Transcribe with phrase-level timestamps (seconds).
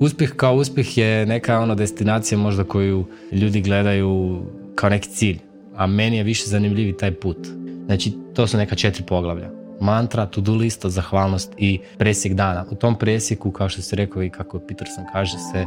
[0.00, 4.42] Uspjeh kao uspjeh je neka ono destinacija možda koju ljudi gledaju
[4.74, 5.38] kao neki cilj,
[5.76, 7.48] a meni je više zanimljivi taj put.
[7.86, 9.50] Znači, to su neka četiri poglavlja.
[9.80, 12.66] Mantra, to-do lista, zahvalnost i presjek dana.
[12.70, 15.66] U tom presjeku, kao što se rekao i kako Peterson kaže, se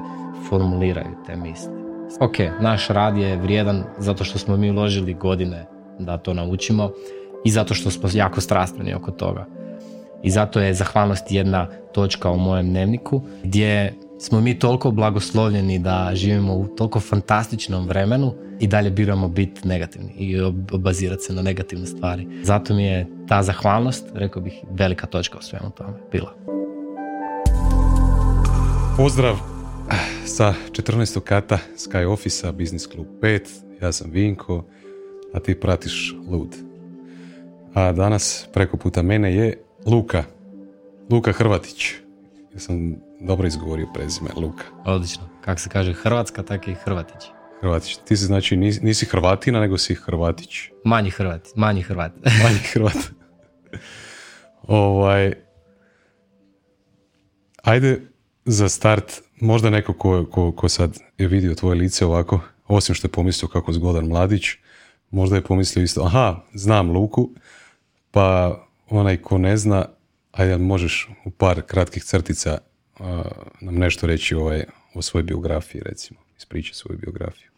[0.50, 1.72] formuliraju te misli.
[2.20, 5.66] Ok, naš rad je vrijedan zato što smo mi uložili godine
[6.00, 6.92] da to naučimo
[7.46, 9.46] i zato što smo jako strastveni oko toga.
[10.24, 13.94] I zato je zahvalnost jedna točka u mojem dnevniku gdje
[14.24, 20.12] smo mi toliko blagoslovljeni da živimo u toliko fantastičnom vremenu i dalje biramo biti negativni
[20.18, 20.40] i
[20.72, 22.28] obazirati se na negativne stvari.
[22.44, 26.34] Zato mi je ta zahvalnost, rekao bih, velika točka u svemu tome bila.
[28.98, 29.36] Pozdrav
[30.26, 31.20] sa 14.
[31.20, 33.40] kata Sky Office-a, Business Club 5.
[33.82, 34.66] Ja sam Vinko,
[35.34, 36.56] a ti pratiš Lud.
[37.74, 40.24] A danas preko puta mene je Luka.
[41.10, 42.03] Luka Hrvatić.
[42.54, 44.64] Ja sam dobro izgovorio prezime, Luka.
[44.86, 45.30] Odlično.
[45.42, 47.24] Kako se kaže Hrvatska, tako i Hrvatić.
[47.62, 47.98] Hrvatić.
[48.08, 50.60] Ti si znači nisi Hrvatina, nego si Hrvatić.
[50.86, 51.48] Manji Hrvat.
[51.56, 52.12] Manji Hrvat.
[52.44, 52.98] Manji Hrvat.
[54.68, 55.34] ovaj,
[57.64, 58.02] ajde
[58.46, 63.08] za start, možda neko ko, ko, ko sad je vidio tvoje lice ovako, osim što
[63.08, 64.46] je pomislio kako zgodan mladić,
[65.12, 67.30] možda je pomislio isto, aha, znam Luku,
[68.12, 68.58] pa
[68.90, 69.86] onaj ko ne zna,
[70.34, 72.58] ajde možeš u par kratkih crtica
[73.62, 77.50] nam nešto reći ovaj, o svojoj biografiji, recimo, ispričati svoju biografiju.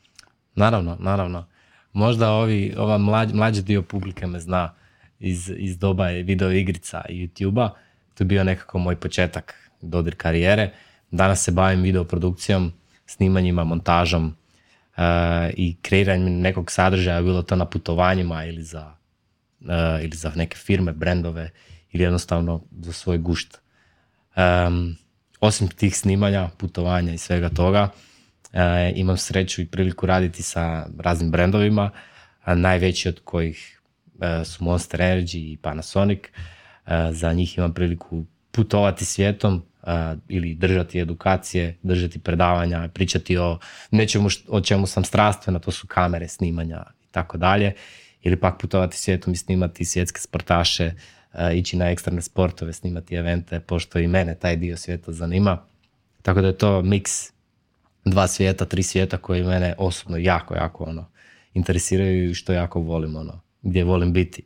[0.55, 1.47] Naravno, naravno.
[1.93, 4.73] Možda ovi, ova mlađ, mlađi dio publike me zna
[5.19, 7.69] iz, iz doba video igrica i YouTube-a.
[8.13, 10.71] To je bio nekako moj početak dodir karijere.
[11.11, 12.73] Danas se bavim videoprodukcijom,
[13.05, 15.03] snimanjima, montažom uh,
[15.53, 18.95] i kreiranjem nekog sadržaja, bilo to na putovanjima ili za,
[19.61, 21.51] uh, ili za neke firme, brendove
[21.95, 23.57] ili jednostavno za svoj gušt.
[24.35, 24.95] Um,
[25.39, 27.89] osim tih snimanja, putovanja i svega toga,
[28.53, 31.91] e, imam sreću i priliku raditi sa raznim brendovima,
[32.43, 33.81] a najveći od kojih
[34.21, 36.19] e, su Monster Energy i Panasonic.
[36.25, 36.29] E,
[37.11, 39.63] za njih imam priliku putovati svijetom
[40.27, 43.59] ili držati edukacije, držati predavanja, pričati o
[43.91, 47.73] nečemu o čemu sam strastvena, to su kamere, snimanja i tako dalje.
[48.21, 50.91] Ili pak putovati svijetom i snimati svjetske sportaše,
[51.53, 55.57] ići na ekstremne sportove, snimati evente, pošto i mene taj dio svijeta zanima.
[56.21, 57.11] Tako da je to miks
[58.05, 61.09] dva svijeta, tri svijeta koji mene osobno jako, jako ono,
[61.53, 64.43] interesiraju i što jako volim, ono, gdje volim biti.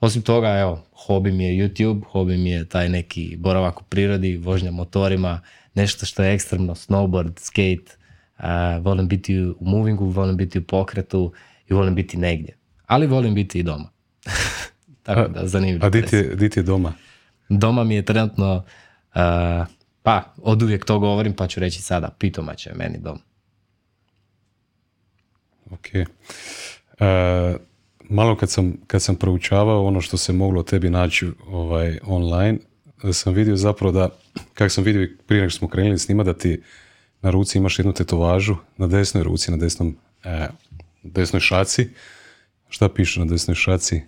[0.00, 4.36] Osim toga, evo, hobi mi je YouTube, hobi mi je taj neki boravak u prirodi,
[4.36, 5.40] vožnja motorima,
[5.74, 7.96] nešto što je ekstremno, snowboard, skate,
[8.80, 11.32] volim biti u movingu, volim biti u pokretu
[11.68, 12.56] i volim biti negdje.
[12.86, 13.90] Ali volim biti i doma.
[15.14, 15.86] Tako da, zanimljivo.
[15.86, 16.92] A di ti, je doma?
[17.48, 19.20] Doma mi je trenutno, uh,
[20.02, 23.18] pa od uvijek to govorim, pa ću reći sada, Pitomače je meni dom.
[25.70, 25.86] Ok.
[25.94, 27.60] Uh,
[28.08, 32.58] malo kad sam, kad sam proučavao ono što se moglo tebi naći ovaj, online,
[33.12, 34.08] sam vidio zapravo da,
[34.54, 36.62] kako sam vidio prije nego smo krenuli snima, da ti
[37.22, 40.48] na ruci imaš jednu tetovažu, na desnoj ruci, na desnom, eh,
[41.02, 41.88] desnoj šaci.
[42.68, 44.02] Šta piše na desnoj šaci?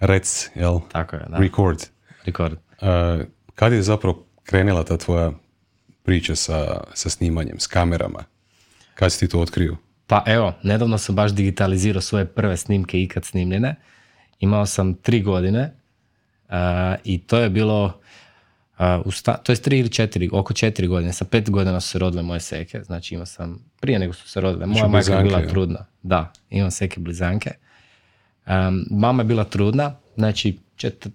[0.00, 0.80] Rec, jel?
[0.92, 1.38] Tako je, da.
[1.38, 1.78] Record.
[2.24, 2.52] Record.
[2.52, 3.24] Uh,
[3.54, 5.32] kad je zapravo krenula ta tvoja
[6.02, 8.24] priča sa, sa snimanjem, s kamerama?
[8.94, 9.76] Kad si ti to otkrio?
[10.06, 13.74] Pa evo, nedavno sam baš digitalizirao svoje prve snimke ikad snimljene.
[14.40, 15.72] Imao sam tri godine
[16.48, 16.54] uh,
[17.04, 18.00] i to je bilo
[18.78, 22.22] Uh, to je tri ili četiri, oko četiri godine, sa pet godina su se rodile
[22.22, 25.46] moje seke, znači imao sam, prije nego su se rodile, moja znači, majka je bila
[25.48, 27.50] trudna, da, imam seke blizanke,
[28.46, 30.58] Um, mama je bila trudna, znači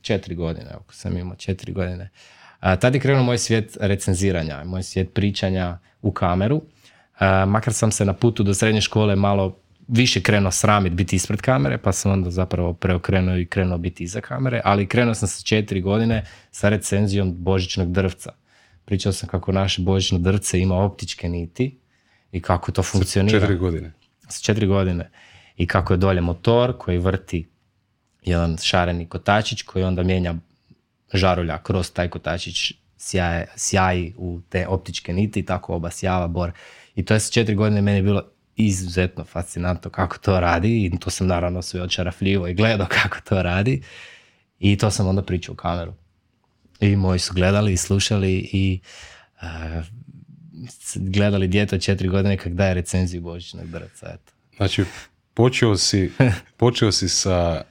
[0.01, 2.09] četiri godine, ako sam imao četiri godine.
[2.61, 6.55] Uh, tad je krenuo moj svijet recenziranja, moj svijet pričanja u kameru.
[6.55, 6.61] Uh,
[7.47, 11.77] makar sam se na putu do srednje škole malo više krenuo sramit biti ispred kamere,
[11.77, 15.81] pa sam onda zapravo preokrenuo i krenuo biti iza kamere, ali krenuo sam sa četiri
[15.81, 18.33] godine sa recenzijom božićnog drvca.
[18.85, 21.77] Pričao sam kako naše božićno drvce ima optičke niti
[22.31, 23.39] i kako to funkcionira.
[23.39, 23.91] Sa četiri godine?
[24.27, 25.09] Sa četiri godine
[25.61, 27.49] i kako je dolje motor koji vrti
[28.21, 30.35] jedan šareni kotačić koji onda mijenja
[31.13, 36.51] žarulja kroz taj kotačić sjaje, sjaji u te optičke niti i tako obasjava bor.
[36.95, 38.23] I to je sa četiri godine meni bilo
[38.55, 43.41] izuzetno fascinantno kako to radi i to sam naravno sve očarafljivo i gledao kako to
[43.41, 43.83] radi
[44.59, 45.93] i to sam onda pričao u kameru.
[46.79, 48.79] I moji su gledali i slušali i
[49.41, 49.47] uh,
[50.95, 54.07] gledali djeto četiri godine kak daje recenziju Božićnog drvca.
[54.13, 54.31] Eto.
[54.57, 54.85] Znači,
[55.41, 56.11] počeo si,
[56.61, 57.63] počeo si sa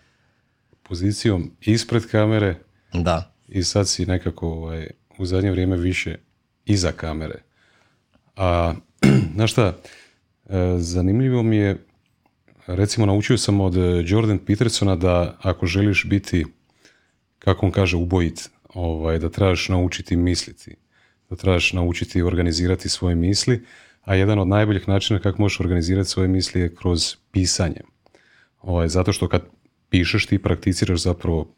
[0.83, 2.55] pozicijom ispred kamere
[2.93, 3.33] da.
[3.49, 4.87] i sad si nekako ovaj,
[5.19, 6.19] u zadnje vrijeme više
[6.65, 7.43] iza kamere.
[8.37, 8.75] A,
[9.35, 9.77] znaš šta,
[10.49, 11.85] e, zanimljivo mi je,
[12.67, 13.75] recimo naučio sam od
[14.05, 16.47] Jordan Petersona da ako želiš biti,
[17.39, 20.77] kako on kaže, ubojit, ovaj, da trebaš naučiti misliti,
[21.31, 23.65] da trebaš naučiti organizirati svoje misli,
[24.01, 27.81] a jedan od najboljih načina kako možeš organizirati svoje misli je kroz pisanje.
[28.61, 29.43] Ovaj, zato što kad
[29.91, 31.55] pišeš ti prakticiraš zapravo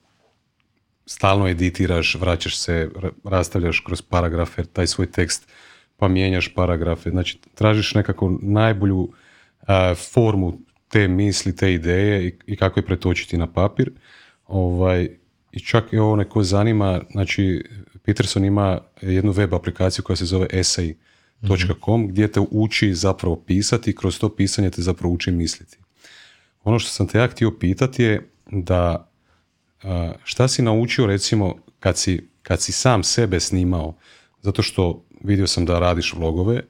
[1.06, 2.90] stalno editiraš, vraćaš se,
[3.24, 5.48] rastavljaš kroz paragrafe, taj svoj tekst,
[5.96, 7.10] pa mijenjaš paragrafe.
[7.10, 9.08] Znači, tražiš nekako najbolju
[10.12, 10.58] formu
[10.88, 13.90] te misli, te ideje i, i kako je pretočiti na papir.
[14.46, 15.08] Ovaj,
[15.52, 17.64] I čak i ovo neko zanima, znači,
[18.04, 20.46] Peterson ima jednu web aplikaciju koja se zove
[21.42, 25.78] essay.com gdje te uči zapravo pisati i kroz to pisanje te zapravo uči misliti.
[26.64, 29.08] Ono što sam te ja htio pitati je da
[30.24, 33.94] šta si naučio recimo kad si, kad si sam sebe snimao,
[34.40, 36.62] zato što vidio sam da radiš vlogove,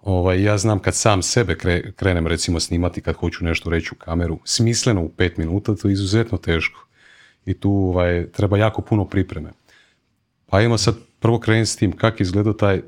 [0.00, 1.56] ovaj, ja znam kad sam sebe
[1.96, 5.92] krenem recimo snimati kad hoću nešto reći u kameru, smisleno u pet minuta, to je
[5.92, 6.86] izuzetno teško.
[7.46, 9.50] I tu ovaj, treba jako puno pripreme.
[10.46, 12.82] Pa idemo sad prvo krenuti s tim kako izgledao taj,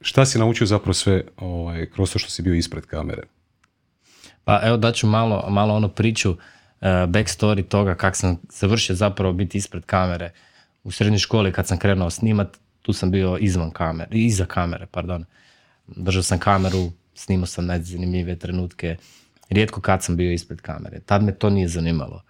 [0.00, 3.22] šta si naučio zapravo sve ovaj, kroz to što si bio ispred kamere?
[4.44, 6.38] Pa evo daću malo, malo onu priču, uh,
[6.80, 10.32] backstory toga kako sam završio zapravo biti ispred kamere.
[10.84, 15.24] U srednjoj školi kad sam krenuo snimat, tu sam bio izvan kamere, iza kamere, pardon.
[15.86, 18.96] Držao sam kameru, snimao sam najzanimljivije trenutke.
[19.50, 21.00] Rijetko kad sam bio ispred kamere.
[21.00, 22.22] Tad me to nije zanimalo.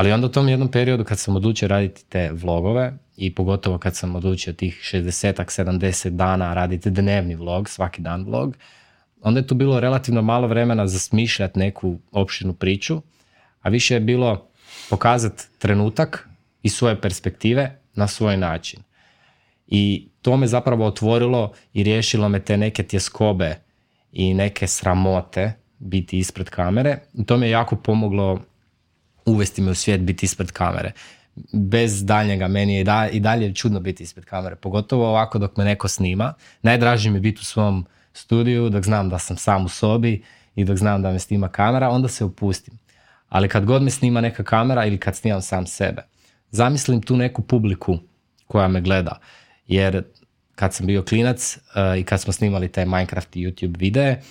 [0.00, 3.96] Ali onda u tom jednom periodu kad sam odlučio raditi te vlogove i pogotovo kad
[3.96, 8.56] sam odlučio tih 60 70 dana raditi dnevni vlog, svaki dan vlog,
[9.22, 13.02] onda je tu bilo relativno malo vremena za smišljati neku opširnu priču,
[13.62, 14.48] a više je bilo
[14.90, 16.28] pokazati trenutak
[16.62, 18.80] i svoje perspektive na svoj način.
[19.66, 23.56] I to me zapravo otvorilo i riješilo me te neke tjeskobe
[24.12, 26.98] i neke sramote biti ispred kamere.
[27.26, 28.40] To mi je jako pomoglo
[29.30, 30.92] uvesti me u svijet biti ispred kamere.
[31.52, 35.88] Bez daljnjega, meni je i dalje čudno biti ispred kamere, pogotovo ovako dok me neko
[35.88, 36.34] snima.
[36.62, 40.22] Najdraže mi je biti u svom studiju, dok znam da sam sam u sobi
[40.54, 42.78] i dok znam da me snima kamera, onda se upustim.
[43.28, 46.02] Ali kad god me snima neka kamera ili kad snimam sam sebe,
[46.50, 47.98] zamislim tu neku publiku
[48.46, 49.18] koja me gleda.
[49.66, 50.02] Jer
[50.54, 54.22] kad sam bio klinac uh, i kad smo snimali taj Minecraft i YouTube videe,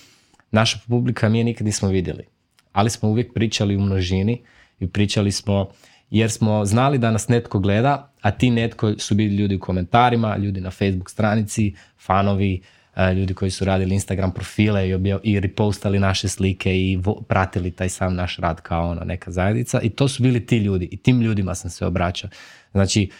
[0.50, 2.24] naša publika mi je nikad nismo vidjeli.
[2.72, 4.42] Ali smo uvijek pričali u množini
[4.80, 5.68] i pričali smo
[6.10, 10.36] jer smo znali da nas netko gleda, a ti netko su bili ljudi u komentarima,
[10.36, 12.62] ljudi na Facebook stranici, fanovi,
[12.96, 16.98] E, ljudi koji su radili Instagram profile i, objav, i repostali naše slike i
[17.28, 20.88] pratili taj sam naš rad kao ono neka zajednica i to su bili ti ljudi
[20.90, 22.30] i tim ljudima sam se obraćao.
[22.72, 23.10] Znači,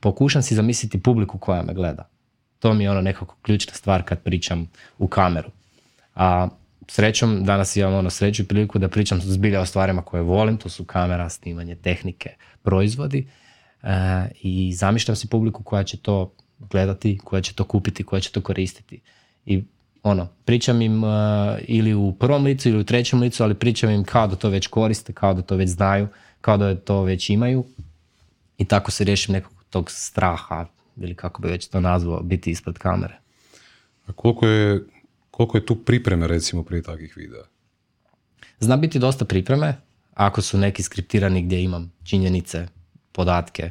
[0.00, 2.08] pokušam si zamisliti publiku koja me gleda.
[2.58, 5.50] To mi je ono nekako ključna stvar kad pričam u kameru.
[6.14, 6.48] A
[6.88, 10.68] srećom, danas imam ono sreću i priliku da pričam zbilja o stvarima koje volim, to
[10.68, 12.30] su kamera, snimanje, tehnike,
[12.62, 13.28] proizvodi
[13.82, 13.88] e,
[14.40, 18.40] i zamišljam si publiku koja će to gledati, koja će to kupiti, koja će to
[18.40, 19.00] koristiti.
[19.46, 19.64] I
[20.02, 21.10] ono, pričam im uh,
[21.62, 24.66] ili u prvom licu ili u trećem licu, ali pričam im kao da to već
[24.66, 26.08] koriste, kao da to već znaju,
[26.40, 27.64] kao da to već imaju
[28.58, 32.78] i tako se riješim nekog tog straha ili kako bi već to nazvao, biti ispred
[32.78, 33.18] kamere.
[34.06, 34.80] A koliko je,
[35.38, 37.44] koliko je tu pripreme recimo prije takvih videa?
[38.60, 39.74] Zna biti dosta pripreme,
[40.14, 42.66] ako su neki skriptirani gdje imam činjenice,
[43.12, 43.70] podatke,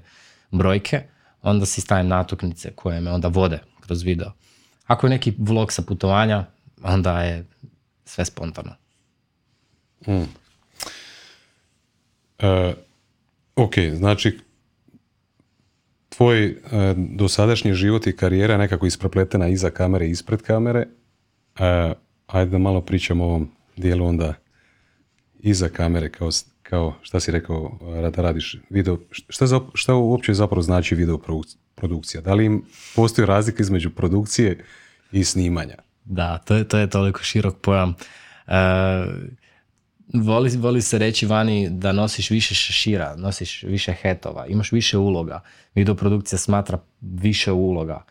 [0.52, 1.02] brojke,
[1.42, 4.32] onda si stavim natuknice koje me onda vode kroz video.
[4.86, 6.46] Ako je neki vlog sa putovanja,
[6.84, 7.46] onda je
[8.06, 8.76] sve spontano.
[10.08, 10.24] Mm.
[12.40, 12.74] E,
[13.56, 14.40] ok, znači
[16.10, 16.56] tvoj e,
[16.98, 20.88] dosadašnji život i karijera nekako isprepletena iza kamere i ispred kamere.
[21.60, 21.94] E,
[22.28, 24.34] ajde da malo pričamo o ovom dijelu onda
[25.40, 26.30] iza kamere kao
[26.70, 27.80] kao šta si rekao
[28.16, 31.20] da radiš video, šta, za, šta uopće zapravo znači video
[31.76, 32.22] produkcija?
[32.22, 34.64] Da li im postoji razlika između produkcije
[35.12, 35.76] i snimanja?
[36.06, 37.96] Da, to je, to je toliko širok pojam.
[38.48, 38.54] Uh,
[40.14, 45.42] voli, voli se reći vani da nosiš više šešira, nosiš više hetova, imaš više uloga.
[45.76, 48.04] Video produkcija smatra više uloga.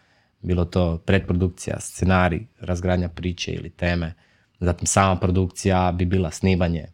[0.42, 4.14] Bilo to predprodukcija, scenarij, razgradnja priče ili teme.
[4.60, 6.86] Zatim sama produkcija bi bila snimanje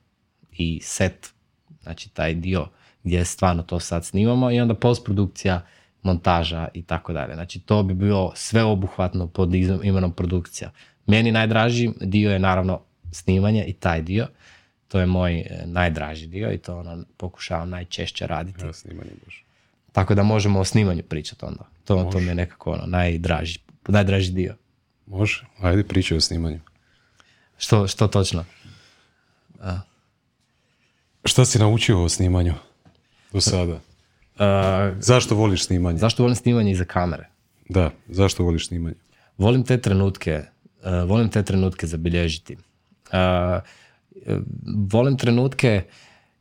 [0.52, 1.32] i set
[1.82, 2.68] znači taj dio
[3.02, 5.66] gdje stvarno to sad snimamo i onda postprodukcija,
[6.02, 7.34] montaža i tako dalje.
[7.34, 10.70] Znači to bi bilo sveobuhvatno pod imenom produkcija.
[11.06, 12.80] Meni najdraži dio je naravno
[13.12, 14.26] snimanje i taj dio.
[14.88, 18.64] To je moj e, najdraži dio i to ono pokušavam najčešće raditi.
[18.64, 19.44] Ja, snimanje baš.
[19.92, 21.64] Tako da možemo o snimanju pričati onda.
[21.84, 23.58] To, to mi je nekako ono najdraži,
[23.88, 24.56] najdraži dio.
[25.06, 26.61] Može, ajde pričaj o snimanju.
[27.58, 28.44] Što, što točno?
[31.25, 32.54] Šta si naučio o snimanju
[33.32, 33.72] do sada?
[33.72, 35.99] Uh, Zašto voliš snimanje?
[35.99, 37.28] zašto volim snimanje iza kamere?
[37.68, 38.96] Da, zašto voliš snimanje?
[39.38, 40.42] Volim te trenutke,
[40.84, 42.56] uh, volim te trenutke zabilježiti.
[42.56, 43.62] Uh,
[44.92, 45.82] volim trenutke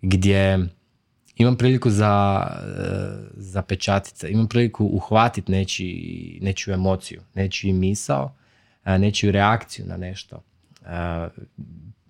[0.01, 0.67] gdje
[1.35, 8.35] imam priliku za, uh, za pečatice, imam priliku uhvatiti neči, nečiju emociju, nečiji misao,
[8.85, 10.43] uh, nečiju reakciju na nešto.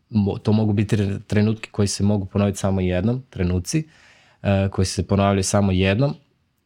[0.10, 3.88] Mo- to mogu biti tre- trenutki koji se mogu ponoviti samo jednom, trenuci,
[4.72, 6.16] koji se ponavljaju samo jednom,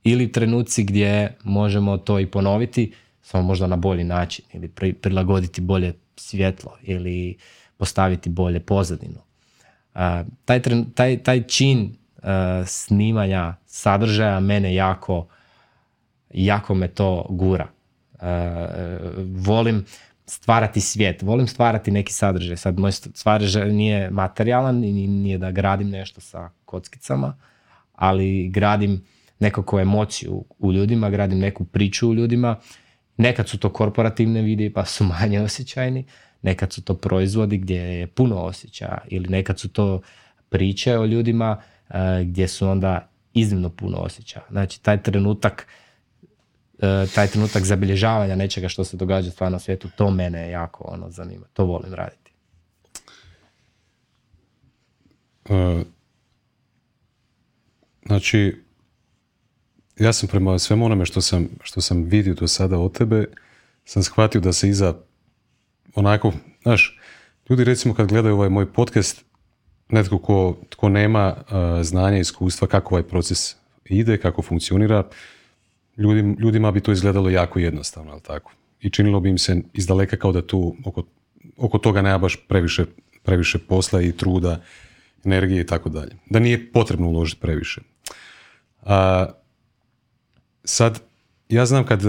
[0.04, 5.62] ili trenuci gdje možemo to i ponoviti, samo možda na bolji način, ili pri- prilagoditi
[5.62, 7.38] bolje svjetlo, ili
[7.78, 9.20] postaviti bolje pozadinu.
[10.46, 10.62] Taj,
[10.96, 11.96] taj, taj čin
[12.66, 15.28] snimanja sadržaja mene jako,
[16.34, 17.68] jako me to gura.
[18.14, 18.20] Uh,
[19.36, 19.86] volim
[20.26, 22.58] stvarati svijet, volim stvarati neki sadržaj.
[22.58, 27.38] Sad moj sadržaj nije materijalan i ni- nije da gradim nešto sa kockicama,
[27.94, 29.06] ali gradim
[29.40, 32.56] nekako emociju u ljudima, gradim neku priču u ljudima.
[33.18, 36.06] Nekad su to korporativne videi pa su manje osjećajni,
[36.42, 40.02] nekad su to proizvodi gdje je puno osjećaja ili nekad su to
[40.50, 41.75] priče o ljudima eh,
[42.26, 44.46] gdje su onda iznimno puno osjećaja.
[44.50, 45.68] Znači taj trenutak
[46.80, 51.10] eh, taj trenutak zabilježavanja nečega što se događa stvarno u svijetu, to mene jako ono
[51.10, 51.46] zanima.
[51.54, 52.32] To volim raditi.
[55.50, 55.84] E,
[58.06, 58.64] znači,
[60.00, 63.26] ja sam prema svemu onome što sam, što sam vidio do sada od tebe,
[63.86, 64.96] sam shvatio da se iza
[65.96, 67.00] onako, znaš,
[67.50, 69.26] ljudi recimo kad gledaju ovaj moj podcast,
[69.90, 75.04] netko ko, tko nema e, znanja i iskustva kako ovaj proces ide, kako funkcionira,
[75.98, 78.52] ljudi, ljudima bi to izgledalo jako jednostavno, ali tako?
[78.82, 81.04] I činilo bi im se izdaleka kao da tu oko,
[81.58, 82.86] oko toga nema baš previše,
[83.24, 84.62] previše posla i truda,
[85.26, 86.16] energije i tako dalje.
[86.30, 87.82] Da nije potrebno uložiti previše.
[88.82, 89.26] A,
[90.64, 91.02] sad,
[91.50, 92.02] ja znam kad,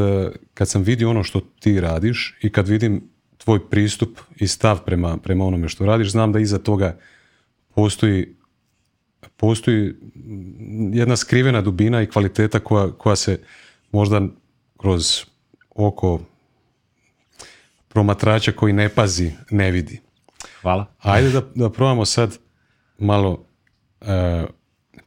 [0.54, 5.16] kad sam vidio ono što ti radiš i kad vidim tvoj pristup i stav prema,
[5.16, 6.98] prema onome što radiš, znam da iza toga
[7.76, 8.36] postoji
[9.36, 9.94] postoji
[10.92, 13.40] jedna skrivena dubina i kvaliteta koja, koja se
[13.92, 14.20] možda
[14.78, 15.24] kroz
[15.70, 16.20] oko
[17.88, 20.00] promatrača koji ne pazi ne vidi.
[20.62, 20.86] Hvala.
[20.98, 22.38] Ajde da, da probamo sad
[22.98, 23.44] malo
[24.00, 24.44] e,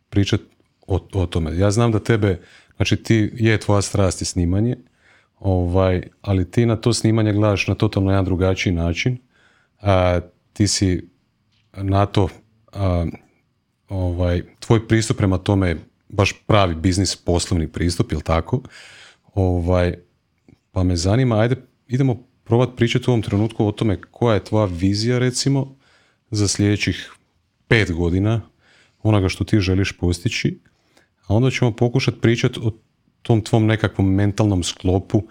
[0.10, 0.42] pričat
[0.88, 1.58] o, o tome.
[1.58, 2.42] Ja znam da tebe,
[2.76, 4.78] znači ti je tvoja strast i snimanje,
[5.40, 9.18] ovaj, ali ti na to snimanje gledaš na totalno jedan drugačiji način.
[9.82, 10.20] A,
[10.54, 11.10] ti si
[11.74, 12.28] na to,
[12.74, 13.06] a,
[13.90, 15.76] ovaj, tvoj pristup prema tome
[16.10, 18.62] baš pravi biznis, poslovni pristup, jel tako?
[19.34, 19.94] Ovaj,
[20.72, 21.56] pa me zanima, ajde,
[21.88, 25.76] idemo probati pričati u ovom trenutku o tome koja je tvoja vizija, recimo,
[26.32, 27.12] za sljedećih
[27.68, 28.42] pet godina
[29.04, 30.60] onoga što ti želiš postići,
[31.28, 32.72] a onda ćemo pokušati pričati o
[33.22, 35.24] tom tvom nekakvom mentalnom sklopu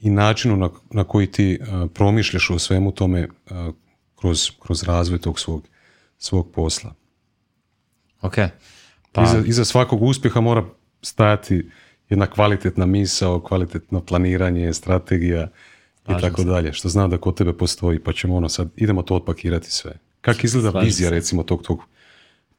[0.00, 3.72] i načinu na, na koji ti a, promišljaš o svemu tome a,
[4.16, 5.68] kroz, kroz razvoj tog svog,
[6.22, 6.94] svog posla.
[8.20, 8.34] Ok.
[9.12, 10.64] Pa, Iza, iza svakog uspjeha mora
[11.02, 11.70] stajati
[12.08, 15.48] jedna kvalitetna misao, kvalitetno planiranje, strategija
[16.08, 19.14] i tako dalje, što znam da kod tebe postoji, pa ćemo ono sad, idemo to
[19.14, 19.92] otpakirati sve.
[20.20, 21.14] Kako izgleda Slažem vizija se.
[21.14, 21.80] recimo tog tog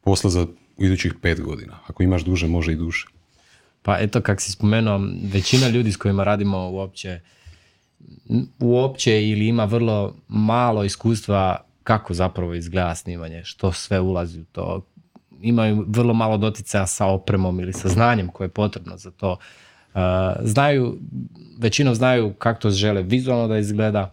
[0.00, 1.78] posla za u idućih pet godina?
[1.86, 3.06] Ako imaš duže, može i duže.
[3.82, 5.00] Pa eto, kak si spomenuo,
[5.32, 7.20] većina ljudi s kojima radimo uopće,
[8.58, 14.86] uopće ili ima vrlo malo iskustva kako zapravo izgleda snimanje, što sve ulazi u to.
[15.40, 19.32] Imaju vrlo malo doticaja sa opremom ili sa znanjem koje je potrebno za to.
[19.32, 20.00] Uh,
[20.42, 20.98] znaju,
[21.58, 24.12] većinom znaju kako to žele vizualno da izgleda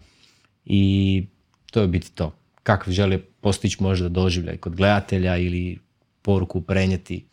[0.64, 1.26] i
[1.70, 2.34] to je biti to.
[2.62, 5.78] Kako žele postići možda doživljaj kod gledatelja ili
[6.22, 7.26] poruku prenijeti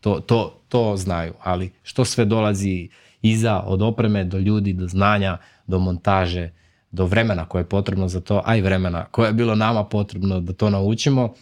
[0.00, 2.88] to, to, to znaju, ali što sve dolazi
[3.22, 6.50] iza od opreme do ljudi, do znanja, do montaže,
[6.90, 10.40] do vremena koje je potrebno za to, a i vremena koje je bilo nama potrebno
[10.40, 11.34] da to naučimo,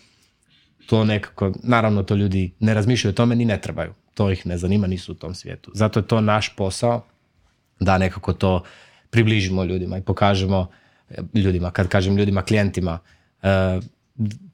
[0.87, 3.95] to nekako, naravno to ljudi ne razmišljaju o tome ni ne trebaju.
[4.15, 5.71] To ih ne zanima, nisu u tom svijetu.
[5.75, 7.05] Zato je to naš posao
[7.81, 8.63] da nekako to
[9.11, 10.67] približimo ljudima i pokažemo
[11.11, 12.99] e, ljudima, kad kažem ljudima, klijentima,
[13.43, 13.81] e,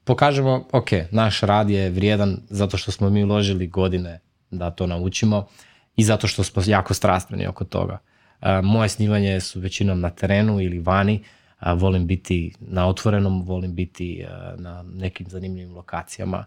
[0.05, 4.21] pokažemo, ok, naš rad je vrijedan zato što smo mi uložili godine
[4.51, 5.47] da to naučimo
[5.97, 7.99] i zato što smo jako strastveni oko toga.
[8.63, 11.25] Moje snimanje su većinom na terenu ili vani,
[11.77, 14.25] volim biti na otvorenom, volim biti
[14.57, 16.45] na nekim zanimljivim lokacijama.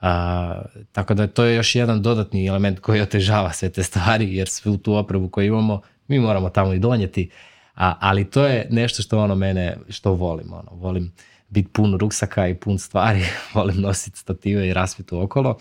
[0.00, 0.62] A,
[0.92, 4.76] tako da to je još jedan dodatni element koji otežava sve te stvari, jer svu
[4.76, 7.30] tu opremu koju imamo mi moramo tamo i donijeti,
[7.76, 10.52] A, ali to je nešto što ono mene, što volim.
[10.52, 10.70] Ono.
[10.70, 11.12] Volim
[11.48, 13.24] biti pun ruksaka i pun stvari,
[13.54, 15.58] volim nositi stative i rasvitu okolo.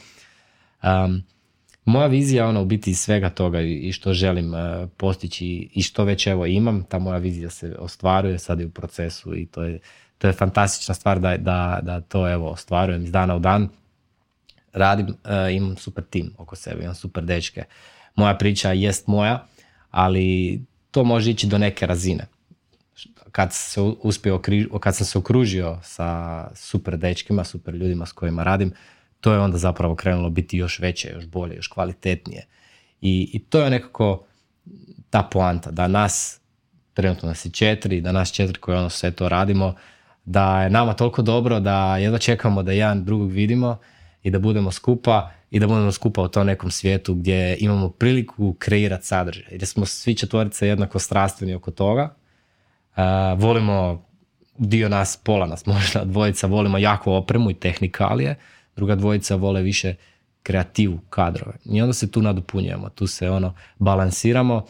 [0.83, 1.23] Um,
[1.85, 6.27] moja vizija ono u biti svega toga i što želim uh, postići i što već
[6.27, 9.79] evo imam, ta moja vizija se ostvaruje sad je u procesu i to je,
[10.17, 13.69] to je fantastična stvar da, da, da to evo ostvarujem iz dana u dan.
[14.73, 17.63] Radim, uh, imam super tim oko sebe, imam super dečke.
[18.15, 19.47] Moja priča jest moja,
[19.91, 20.59] ali
[20.91, 22.27] to može ići do neke razine.
[23.31, 24.41] Kad, se uspio,
[24.79, 28.73] kad sam se okružio sa super dečkima, super ljudima s kojima radim,
[29.21, 32.45] to je onda zapravo krenulo biti još veće, još bolje, još kvalitetnije.
[33.01, 34.25] I, i to je nekako
[35.09, 36.41] ta poanta, da nas,
[36.93, 39.75] trenutno nas je četiri, da nas četiri koji ono sve to radimo,
[40.25, 43.77] da je nama toliko dobro da jedva čekamo da jedan drugog vidimo
[44.23, 48.55] i da budemo skupa i da budemo skupa u tom nekom svijetu gdje imamo priliku
[48.59, 49.45] kreirati sadržaj.
[49.51, 52.15] Jer smo svi četvorice jednako strastveni oko toga.
[52.95, 53.03] Uh,
[53.37, 54.05] volimo,
[54.57, 58.35] dio nas, pola nas možda, dvojica volimo jako opremu i tehnikalije,
[58.75, 59.95] druga dvojica vole više
[60.43, 61.57] kreativu, kadrove.
[61.65, 64.65] I onda se tu nadopunjujemo, tu se ono balansiramo,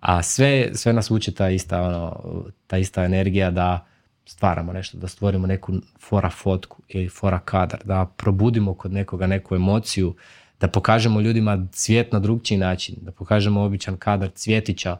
[0.00, 2.20] a sve, sve nas uči ta ista, ono,
[2.66, 3.86] ta ista energija da
[4.26, 9.54] stvaramo nešto, da stvorimo neku fora fotku ili fora kadar, da probudimo kod nekoga neku
[9.54, 10.14] emociju,
[10.60, 14.96] da pokažemo ljudima svijet na drugčiji način, da pokažemo običan kadar cvjetića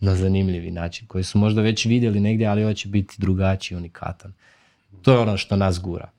[0.00, 4.32] na zanimljivi način, koji su možda već vidjeli negdje, ali hoće biti drugačiji, unikatan.
[5.02, 6.10] To je ono što nas gura.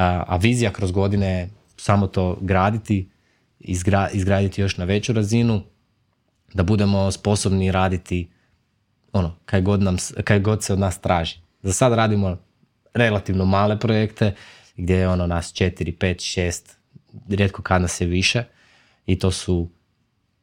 [0.00, 3.10] A, vizija kroz godine je samo to graditi,
[3.60, 5.62] izgra, izgraditi još na veću razinu,
[6.54, 8.30] da budemo sposobni raditi
[9.12, 11.38] ono, kaj god, nam, kaj god se od nas traži.
[11.62, 12.36] Za sad radimo
[12.94, 14.34] relativno male projekte
[14.76, 16.62] gdje je ono nas 4, 5, 6,
[17.28, 18.44] rijetko kad nas je više
[19.06, 19.68] i to su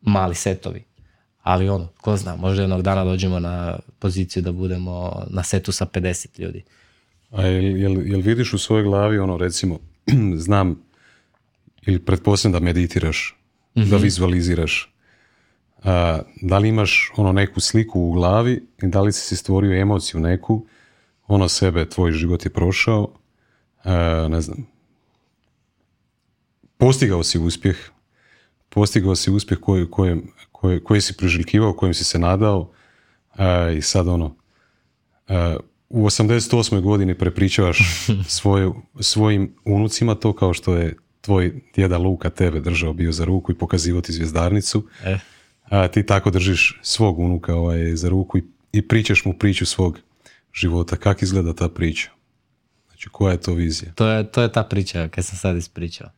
[0.01, 0.83] mali setovi.
[1.43, 5.85] Ali ono, ko zna, možda jednog dana dođemo na poziciju da budemo na setu sa
[5.85, 6.63] 50 ljudi.
[7.31, 9.79] A jel, jel, jel vidiš u svojoj glavi ono recimo,
[10.45, 10.83] znam
[11.85, 13.37] ili pretpostavljam da meditiraš,
[13.75, 14.03] da mhm.
[14.03, 14.93] vizualiziraš,
[15.83, 20.19] a, da li imaš ono neku sliku u glavi i da li si stvorio emociju
[20.19, 20.65] neku
[21.27, 23.13] ono sebe, tvoj život je prošao,
[23.83, 23.89] e,
[24.29, 24.67] ne znam,
[26.77, 27.77] postigao si uspjeh,
[28.69, 32.71] postigao si uspjeh koji, kojem, koji, koji si priželjkivao, kojem si se nadao
[33.37, 34.35] e, i sad ono,
[35.27, 35.57] e,
[35.89, 36.81] u 88.
[36.81, 37.79] godini prepričavaš
[38.37, 43.51] svoje, svojim unucima to kao što je tvoj djeda Luka tebe držao bio za ruku
[43.51, 44.87] i pokazivao ti zvjezdarnicu.
[45.03, 45.17] E.
[45.69, 49.99] A, ti tako držiš svog unuka ovaj, za ruku i, i pričaš mu priču svog
[50.53, 50.95] života.
[50.95, 52.09] Kako izgleda ta priča?
[52.87, 53.91] Znači, koja je to vizija?
[53.95, 56.09] To je, to je ta priča kad sam sad ispričao.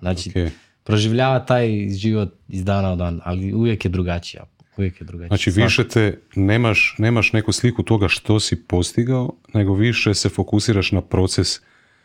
[0.00, 0.50] Znači,
[0.84, 4.44] proživljava taj život iz dana u dan, ali uvijek je drugačija.
[4.78, 5.28] Uvijek je drugačija.
[5.28, 10.92] Znači, više te, nemaš, nemaš neku sliku toga što si postigao, nego više se fokusiraš
[10.92, 11.60] na proces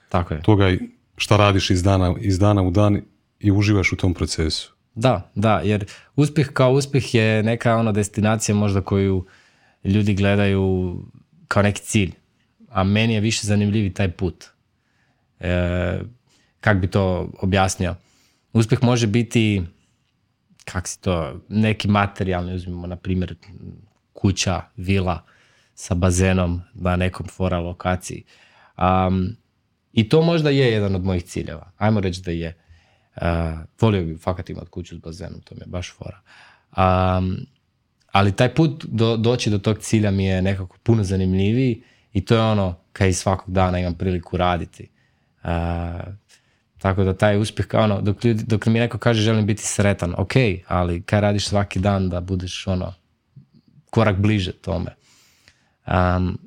[0.09, 0.41] Tako je.
[0.41, 0.77] toga
[1.17, 3.01] šta radiš iz dana, iz dana u dan
[3.39, 4.73] i uživaš u tom procesu.
[4.95, 9.25] Da, da, jer uspjeh kao uspjeh je neka ona destinacija možda koju
[9.83, 10.95] ljudi gledaju
[11.47, 12.12] kao neki cilj.
[12.69, 14.45] A meni je više zanimljivi taj put.
[15.39, 15.99] E,
[16.59, 17.95] kak bi to objasnio?
[18.53, 19.62] Uspjeh može biti,
[20.65, 23.36] kak si to, neki materijalni, uzmimo na primjer
[24.13, 25.23] kuća, vila
[25.76, 28.23] sa bazenom na nekom fora lokaciji.
[28.78, 29.36] Um,
[29.93, 31.71] I to možda je jedan od mojih ciljeva.
[31.78, 32.58] Ajmo reći da je.
[33.15, 33.23] Uh,
[33.82, 36.21] volio bi fakat imati kuću s bazenom, to mi je baš fora.
[36.78, 37.38] Um,
[38.12, 42.36] ali taj put do, doći do tog cilja mi je nekako puno zanimljiviji i to
[42.36, 44.89] je ono kaj svakog dana imam priliku raditi.
[45.43, 45.49] Uh,
[46.84, 50.13] tako da taj uspjeh kao ono, dok, ljudi, dok mi neko kaže želim biti sretan,
[50.17, 50.34] ok,
[50.67, 52.93] ali kaj radiš svaki dan da budeš ono
[53.89, 54.96] korak bliže tome.
[55.88, 56.38] Um,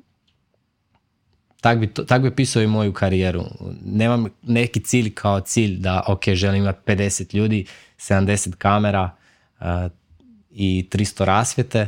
[1.61, 3.43] tak bi, tak bi pisao i moju karijeru.
[3.85, 7.65] Nemam neki cilj kao cilj da ok, želim imati 50 ljudi,
[7.97, 9.09] 70 kamera,
[9.59, 9.65] uh,
[10.51, 11.87] i 300 rasvjete,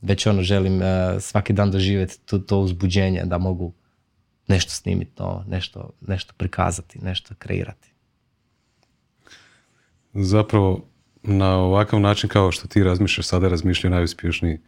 [0.00, 0.86] već ono želim uh,
[1.20, 3.72] svaki dan doživjeti to, to uzbuđenje da mogu
[4.48, 7.90] nešto snimiti no, nešto, nešto prikazati, nešto kreirati.
[10.14, 10.84] Zapravo,
[11.22, 14.58] na ovakav način kao što ti razmišljaš, sada razmišljaju najuspješniji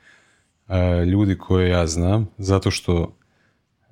[0.68, 0.74] uh,
[1.06, 3.16] ljudi koje ja znam, zato što,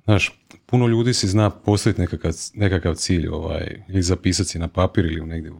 [0.03, 0.31] znaš,
[0.65, 5.25] puno ljudi si zna postaviti nekakav, nekakav cilj, ovaj, ili zapisati si na papir ili
[5.25, 5.59] negdje u,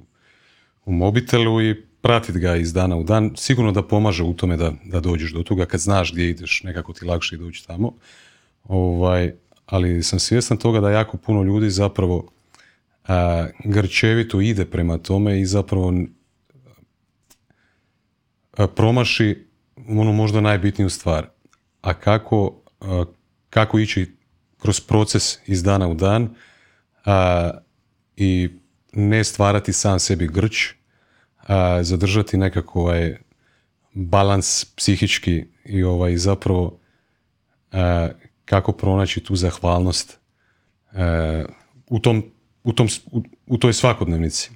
[0.86, 4.74] u mobitelu i pratiti ga iz dana u dan, sigurno da pomaže u tome da,
[4.86, 7.94] da dođeš do toga, kad znaš gdje ideš, nekako ti lakše doći tamo.
[8.64, 9.34] Ovaj,
[9.66, 12.32] ali sam svjestan toga da jako puno ljudi zapravo
[13.08, 15.94] a, grčevito ide prema tome i zapravo
[18.58, 19.48] a, promaši
[19.88, 21.28] ono možda najbitniju stvar.
[21.82, 22.62] a kako,
[23.50, 24.16] kako ići
[24.58, 26.36] kroz proces iz dana u dan
[27.06, 27.52] a,
[28.18, 28.50] i
[28.94, 30.74] ne stvarati sam sebi grč,
[31.48, 33.18] a, zadržati nekako ovaj
[33.94, 36.80] balans psihički i ovaj zapravo
[38.46, 40.18] kako pronaći tu zahvalnost
[41.88, 42.24] u, tom,
[42.64, 42.88] u, tom,
[43.46, 44.52] u toj svakodnevnici.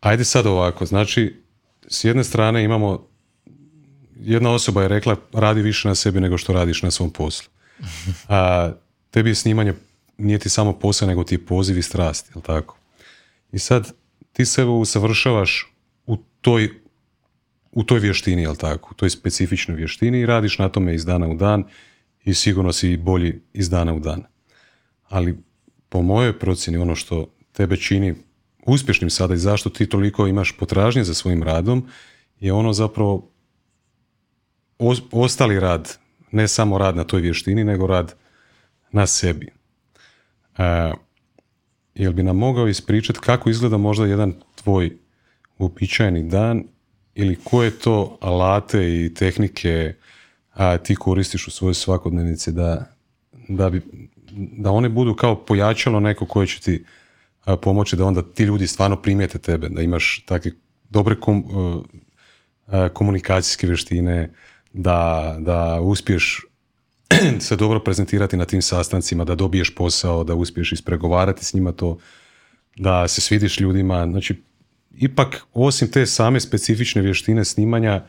[0.00, 1.42] Ajde sad ovako, znači
[1.88, 3.06] s jedne strane imamo
[4.20, 7.50] jedna osoba je rekla radi više na sebi nego što radiš na svom poslu.
[8.28, 8.72] A,
[9.10, 9.74] tebi je snimanje
[10.18, 12.76] nije ti samo posao nego ti je poziv i strast, jel tako?
[13.52, 13.92] I sad
[14.32, 15.74] ti se usavršavaš
[16.06, 16.82] u toj
[17.72, 18.88] u toj vještini, jel tako?
[18.92, 21.64] U toj specifičnoj vještini i radiš na tome iz dana u dan
[22.24, 24.22] i sigurno si bolji iz dana u dan.
[25.08, 25.38] Ali
[25.88, 28.14] po mojoj procjeni ono što tebe čini
[28.66, 31.88] uspješnim sada i zašto ti toliko imaš potražnje za svojim radom
[32.40, 33.30] je ono zapravo
[35.12, 35.98] ostali rad,
[36.32, 38.14] ne samo rad na toj vještini, nego rad
[38.92, 39.46] na sebi.
[40.58, 40.92] E,
[41.94, 44.96] jel bi nam mogao ispričati kako izgleda možda jedan tvoj
[45.58, 46.64] uobičajeni dan
[47.20, 49.94] ili koje to alate i tehnike
[50.52, 52.86] a, ti koristiš u svojoj svakodnevnici da,
[53.48, 53.82] da, bi,
[54.32, 56.84] da one budu kao pojačalo neko koje će ti
[57.62, 60.52] pomoći da onda ti ljudi stvarno primijete tebe, da imaš takve
[60.88, 61.44] dobre kom,
[62.92, 64.30] komunikacijske vještine,
[64.72, 66.46] da, da uspiješ
[67.46, 71.98] se dobro prezentirati na tim sastancima, da dobiješ posao, da uspiješ ispregovarati s njima to,
[72.76, 74.06] da se svidiš ljudima.
[74.10, 74.42] Znači,
[74.96, 78.04] ipak, osim te same specifične vještine snimanja,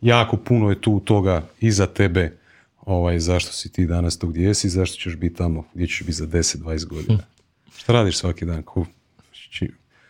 [0.00, 2.36] jako puno je tu toga i za tebe
[2.80, 6.12] ovaj, zašto si ti danas tu gdje si, zašto ćeš biti tamo gdje ćeš biti
[6.12, 7.18] za 10-20 godina.
[7.18, 7.70] Hm.
[7.76, 8.62] Šta radiš svaki dan?
[8.62, 8.86] Ko?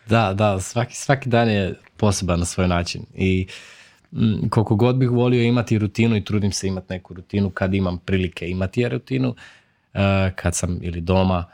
[0.09, 3.46] Da, da, svaki, svaki dan je poseban na svoj način i
[4.12, 7.99] Mm, koliko god bih volio imati rutinu i trudim se imati neku rutinu kad imam
[7.99, 9.35] prilike imati rutinu,
[9.94, 11.44] eh, kad sam ili doma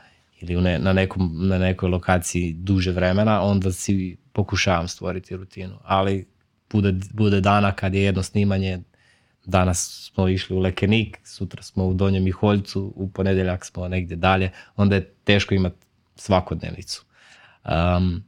[0.41, 5.79] ili na, nekom, na nekoj lokaciji duže vremena, onda si pokušavam stvoriti rutinu.
[5.83, 6.27] Ali
[6.71, 8.79] bude, bude dana kad je jedno snimanje,
[9.45, 14.51] danas smo išli u Lekenik, sutra smo u Donjem Miholjcu, u ponedjeljak smo negdje dalje,
[14.75, 15.75] onda je teško imati
[16.15, 17.05] svakodnevnicu.
[17.65, 18.23] Um,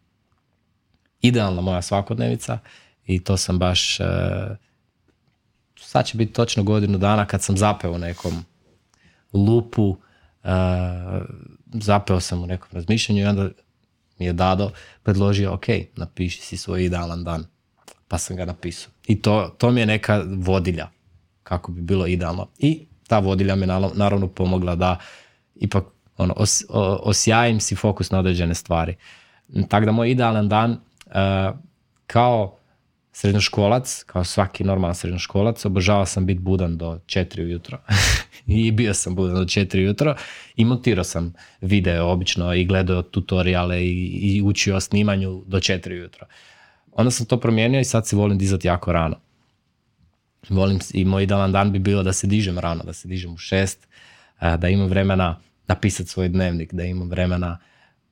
[1.22, 2.60] idealna moja svakodnevica
[3.06, 4.06] i to sam baš, e,
[5.76, 8.45] sad će biti točno godinu dana kad sam zapeo u nekom
[9.34, 9.98] lupu,
[10.43, 10.50] e,
[11.74, 13.50] zapeo sam u nekom razmišljanju i onda
[14.19, 14.71] mi je Dado
[15.03, 17.45] predložio, ok, napiši si svoj idealan dan.
[18.08, 18.91] Pa sam ga napisao.
[19.08, 20.88] I to, to mi je neka vodilja,
[21.43, 22.47] kako bi bilo idealno.
[22.58, 24.97] I ta vodilja mi naravno pomogla da
[25.55, 25.84] ipak
[26.17, 26.63] ono, os,
[27.03, 28.95] osjajim si fokus na određene stvari.
[29.69, 31.58] Tako da moj idealan dan uh,
[32.08, 32.59] kao
[33.12, 37.80] srednjoškolac, kao svaki normalan srednjoškolac, obožavao sam biti budan do 4 ujutro.
[38.48, 40.15] I bio sam budan do 4 ujutro
[40.56, 45.91] i montirao sam video obično i gledao tutoriale i, i učio o snimanju do 4
[45.91, 46.28] ujutro.
[46.91, 49.15] Onda sam to promijenio i sad se volim dizati jako rano.
[50.50, 53.38] Volim i moj idealan dan bi bilo da se dižem rano, da se dižem u
[53.38, 53.78] 6,
[54.58, 57.58] da imam vremena napisati svoj dnevnik, da imam vremena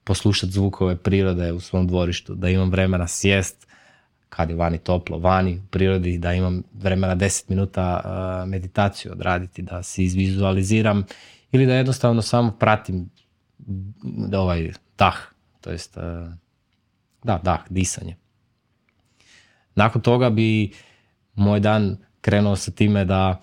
[0.04, 3.67] poslušati zvukove prirode u svom dvorištu, da imam vremena sjest,
[4.30, 8.04] kad je vani toplo, vani u prirodi, da imam vremena 10 minuta
[8.48, 11.04] meditaciju odraditi, da se izvizualiziram
[11.52, 13.10] ili da jednostavno samo pratim
[14.04, 15.18] da ovaj dah,
[15.62, 15.98] to jest
[17.24, 18.16] da, dah, disanje.
[19.76, 20.72] Nakon toga bi
[21.36, 23.42] moj dan krenuo sa time da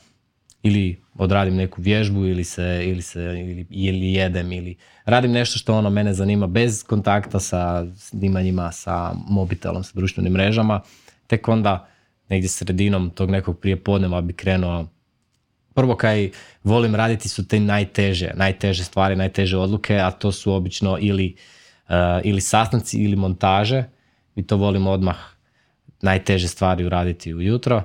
[0.64, 5.74] ili odradim neku vježbu ili se, ili se ili, ili jedem ili radim nešto što
[5.74, 10.80] ono mene zanima bez kontakta sa snimanjima, sa mobitelom, sa društvenim mrežama.
[11.26, 11.88] Tek onda
[12.28, 14.86] negdje sredinom tog nekog prijepodneva bi krenuo
[15.74, 16.30] prvo kaj
[16.64, 21.36] volim raditi su te najteže, najteže stvari, najteže odluke, a to su obično ili,
[21.88, 23.84] uh, ili sastanci ili montaže
[24.36, 25.16] i to volim odmah
[26.02, 27.82] najteže stvari uraditi ujutro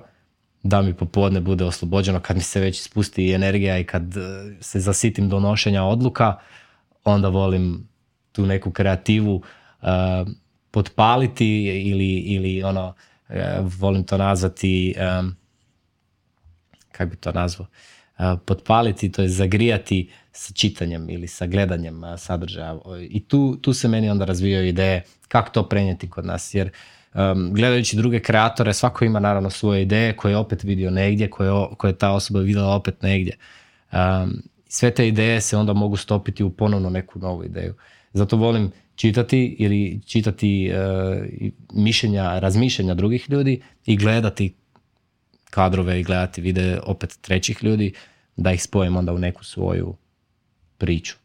[0.64, 4.22] da mi popodne bude oslobođeno kad mi se već ispusti energija i kad e,
[4.62, 6.36] se zasitim donošenja odluka,
[7.04, 7.88] onda volim
[8.32, 9.36] tu neku kreativu
[9.82, 9.88] uh,
[10.72, 12.94] potpaliti ili, ili ono,
[13.30, 15.36] e, volim to nazvati, um,
[16.92, 17.68] kako bi to nazvao,
[18.46, 22.80] potpaliti, to je zagrijati sa čitanjem ili sa gledanjem sadržaja.
[23.10, 26.72] I tu, tu se meni onda razvijaju ideje kako to prenijeti kod nas, jer
[27.14, 31.52] um, gledajući druge kreatore, svako ima naravno svoje ideje koje je opet vidio negdje, koje,
[31.78, 33.38] koje je ta osoba vidjela opet negdje.
[33.92, 37.74] Um, sve te ideje se onda mogu stopiti u ponovno neku novu ideju.
[38.14, 41.26] Zato volim čitati ili čitati uh,
[41.74, 44.56] mišljenja, razmišljanja drugih ljudi i gledati
[45.50, 47.94] kadrove i gledati vide opet trećih ljudi,
[48.36, 49.96] da ih spojim onda u neku svoju
[50.78, 51.16] priču.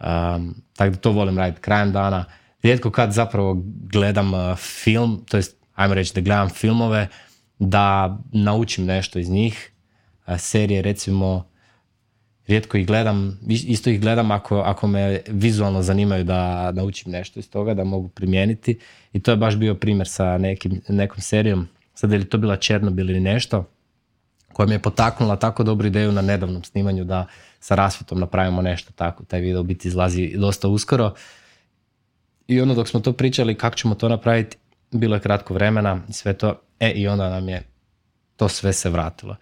[0.00, 2.24] Um, tako da to volim raditi krajem dana.
[2.62, 7.08] Rijetko kad zapravo gledam uh, film, to jest ajmo reći da gledam filmove,
[7.58, 9.72] da naučim nešto iz njih.
[10.26, 11.50] Uh, serije recimo
[12.50, 17.50] rijetko ih gledam, isto ih gledam ako, ako me vizualno zanimaju da naučim nešto iz
[17.50, 18.78] toga, da mogu primijeniti.
[19.12, 22.56] I to je baš bio primjer sa nekim, nekom serijom, sad je li to bila
[22.56, 23.64] Černobil ili nešto,
[24.52, 27.26] koja mi je potaknula tako dobru ideju na nedavnom snimanju da
[27.60, 29.24] sa rasvjetom napravimo nešto tako.
[29.24, 31.14] Taj video biti izlazi dosta uskoro.
[32.50, 34.56] I onda dok smo to pričali kako ćemo to napraviti,
[34.90, 36.60] bilo je kratko vremena i sve to.
[36.80, 37.62] E i onda nam je
[38.36, 39.36] to sve se vratilo.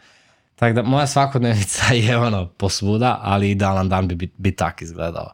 [0.57, 5.33] Tako da moja svakodnevnica je ono posvuda, ali idealan dan bi, bi tak izgledao.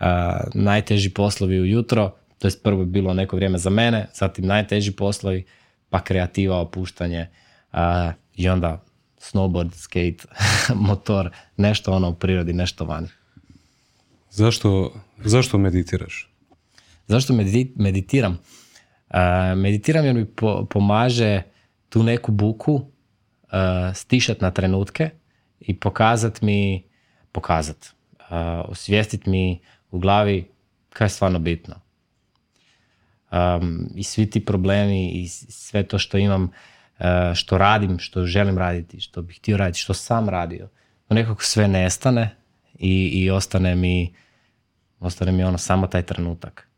[0.00, 0.06] Uh,
[0.54, 5.44] najteži poslovi ujutro, to je prvo bilo neko vrijeme za mene, zatim najteži poslovi,
[5.90, 7.26] pa kreativa, opuštanje
[7.72, 7.78] uh,
[8.34, 8.82] i onda
[9.20, 10.24] snowboard, skate,
[10.88, 13.08] motor, nešto ono u prirodi, nešto vani.
[14.30, 14.92] Zašto,
[15.24, 16.33] zašto meditiraš?
[17.06, 17.34] Zašto
[17.76, 18.38] meditiram?
[19.56, 20.26] Meditiram jer mi
[20.70, 21.42] pomaže
[21.88, 22.84] tu neku buku uh,
[23.94, 25.10] stišat na trenutke
[25.60, 26.84] i pokazat mi,
[27.32, 27.94] pokazat,
[28.64, 30.50] osvijestit mi u glavi
[30.88, 31.74] kaj je stvarno bitno.
[33.94, 36.50] I svi ti problemi i sve to što imam
[37.34, 40.68] što radim, što želim raditi, što bih htio raditi, što sam radio.
[41.08, 42.36] To nekako sve nestane
[42.78, 44.14] i, i ostane mi
[45.00, 46.68] ostane mi ono samo taj trenutak.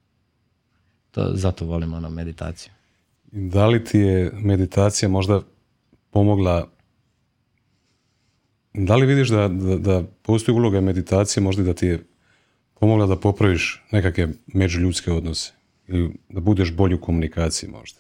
[1.17, 2.73] To, zato volim ono meditaciju.
[3.33, 5.41] Da li ti je meditacija možda
[6.11, 6.69] pomogla
[8.75, 12.05] da li vidiš da, da, da postoji uloga meditacije možda da ti je
[12.81, 15.53] pomogla da popraviš nekakve međuljudske odnose
[15.87, 17.99] ili da budeš bolji u komunikaciji možda?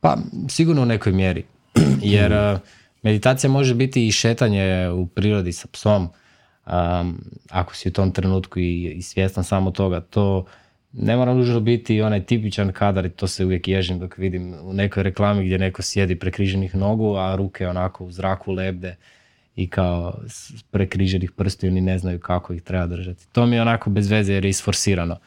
[0.00, 0.16] Pa
[0.48, 1.44] sigurno u nekoj mjeri.
[2.02, 2.58] Jer uh,
[3.02, 6.08] meditacija može biti i šetanje u prirodi sa psom.
[6.66, 7.20] Um,
[7.50, 10.00] ako si u tom trenutku i, i svjestan samo toga.
[10.00, 10.46] To
[10.98, 15.02] ne mora nužno biti onaj tipičan kadar to se uvijek ježim dok vidim u nekoj
[15.02, 18.96] reklami gdje neko sjedi prekriženih nogu, a ruke onako u zraku lebde
[19.56, 20.18] i kao
[20.70, 23.26] prekriženih prstiju ni ne znaju kako ih treba držati.
[23.32, 25.18] To mi je onako bez veze jer je isforsirano.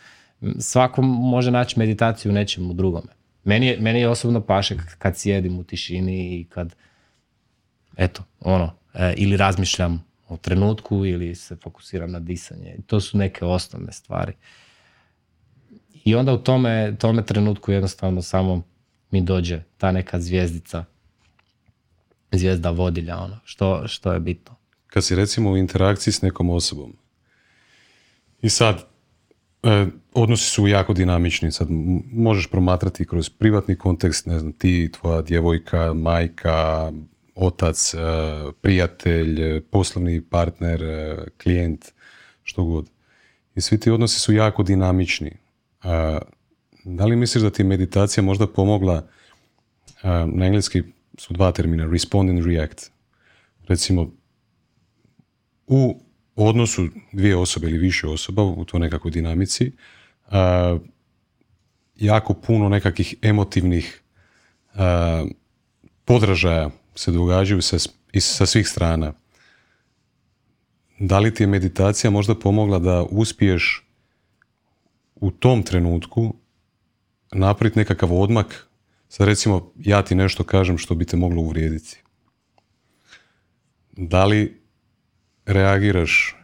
[0.60, 3.08] Svako može naći meditaciju u nečemu drugome.
[3.44, 6.76] Meni je, meni je osobno paše kad sjedim u tišini i kad,
[7.98, 12.76] eto, ono, e, ili razmišljam o trenutku ili se fokusiram na disanje.
[12.88, 14.34] To su neke osnovne stvari.
[16.04, 18.62] I onda u tome, tome trenutku jednostavno samo
[19.12, 20.86] mi dođe ta neka zvijezdica,
[22.32, 24.56] zvijezda vodilja, ono, što, što je bitno.
[24.88, 26.94] Kad si recimo u interakciji s nekom osobom
[28.42, 28.90] i sad
[29.64, 31.52] E, odnosi su jako dinamični.
[31.52, 31.68] Sad
[32.12, 36.92] možeš promatrati kroz privatni kontekst, ne znam, ti, tvoja djevojka, majka,
[37.36, 37.98] otac, e,
[38.62, 41.86] prijatelj, poslovni partner, e, klijent,
[42.44, 42.90] što god.
[43.56, 45.32] I svi ti odnosi su jako dinamični.
[46.84, 49.08] Da li misliš da ti meditacija možda pomogla,
[50.26, 50.84] na engleski
[51.18, 52.92] su dva termina, respond and react.
[53.68, 54.12] Recimo,
[55.68, 56.02] u
[56.36, 59.72] odnosu dvije osobe ili više osoba u toj nekakvoj dinamici
[61.96, 64.02] jako puno nekakvih emotivnih
[66.06, 67.78] podražaja se događaju sa,
[68.20, 69.13] sa svih strana.
[71.00, 73.88] Da li ti je meditacija možda pomogla da uspiješ
[75.20, 76.36] u tom trenutku
[77.32, 78.68] napraviti nekakav odmak,
[79.10, 82.02] sad recimo ja ti nešto kažem što bi te moglo uvrijediti.
[83.92, 84.62] Da li
[85.46, 86.36] reagiraš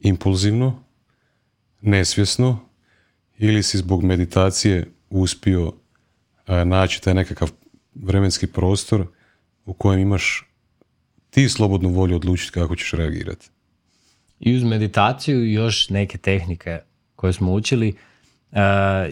[0.00, 0.82] impulzivno,
[1.80, 2.60] nesvjesno
[3.38, 5.72] ili si zbog meditacije uspio
[6.64, 7.50] naći taj nekakav
[7.94, 9.06] vremenski prostor
[9.64, 10.50] u kojem imaš
[11.30, 13.50] ti slobodnu volju odlučiti kako ćeš reagirati.
[14.40, 16.78] I uz meditaciju još neke tehnike
[17.16, 17.96] koje smo učili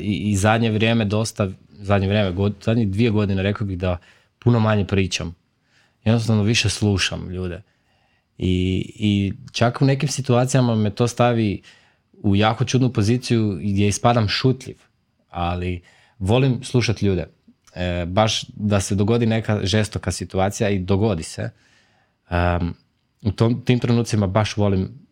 [0.00, 3.98] i, i zadnje vrijeme dosta, zadnje vrijeme, god, zadnje dvije godine rekao bih da
[4.38, 5.34] puno manje pričam.
[6.04, 7.62] Jednostavno više slušam ljude.
[8.38, 11.62] I, I čak u nekim situacijama me to stavi
[12.12, 14.76] u jako čudnu poziciju gdje ispadam šutljiv,
[15.30, 15.80] ali
[16.18, 17.26] volim slušati ljude.
[17.74, 21.50] E, baš da se dogodi neka žestoka situacija i dogodi se.
[23.22, 25.07] u tom, tim trenucima baš volim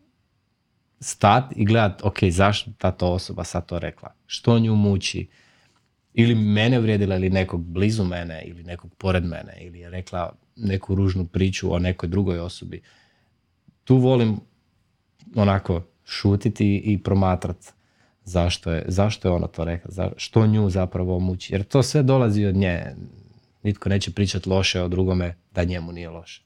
[0.99, 4.13] stat i gledat, ok, zašto ta to osoba sad to rekla?
[4.25, 5.27] Što nju muči?
[6.13, 10.95] Ili mene uvrijedila ili nekog blizu mene ili nekog pored mene ili je rekla neku
[10.95, 12.81] ružnu priču o nekoj drugoj osobi
[13.83, 14.39] tu volim
[15.35, 17.73] onako šutiti i promatrat
[18.27, 21.53] zašto je, zašto je ona to rekla, što nju zapravo muči.
[21.53, 22.95] Jer to sve dolazi od nje.
[23.63, 26.41] Nitko neće pričati loše o drugome da njemu nije loše.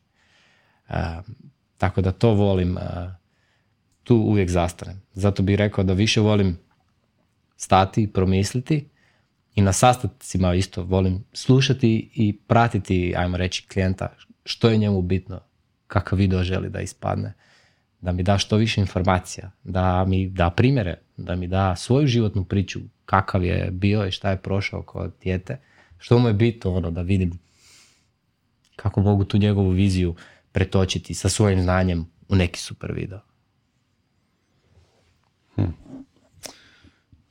[1.78, 2.78] tako da to volim,
[4.04, 5.02] tu uvijek zastanem.
[5.14, 6.58] Zato bih rekao da više volim
[7.58, 8.86] stati, promisliti
[9.56, 14.14] i na sastancima isto volim slušati i pratiti, ajmo reći, klijenta
[14.46, 15.40] što je njemu bitno,
[15.88, 17.34] kakav video želi da ispadne,
[18.02, 22.44] da mi da što više informacija, da mi da primjere, da mi da svoju životnu
[22.44, 25.60] priču, kakav je bio i šta je prošao kod dijete,
[25.98, 27.40] što mu je bitno ono da vidim
[28.76, 30.16] kako mogu tu njegovu viziju
[30.52, 33.20] pretočiti sa svojim znanjem u neki super video.
[35.62, 35.72] Hm.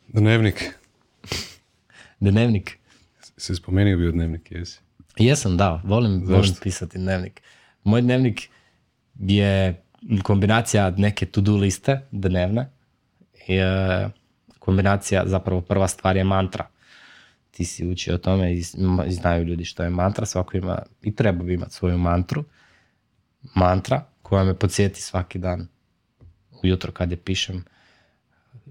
[0.08, 0.74] Dnevnik.
[2.20, 2.78] Dnevnik.
[3.36, 4.80] Se spomenio bio dnevnik, jesi?
[5.16, 5.80] Jesam, da.
[5.84, 7.40] Volim, volim pisati dnevnik.
[7.84, 8.48] Moj dnevnik
[9.18, 9.82] je
[10.22, 12.70] kombinacija neke to-do liste dnevne.
[13.46, 14.08] I, e,
[14.58, 16.68] kombinacija, zapravo prva stvar je mantra.
[17.50, 18.62] Ti si učio o tome i
[19.08, 20.26] znaju ljudi što je mantra.
[20.26, 22.44] Svako ima i treba bi imati svoju mantru.
[23.54, 25.68] Mantra koja me podsjeti svaki dan
[26.62, 27.64] ujutro kad je pišem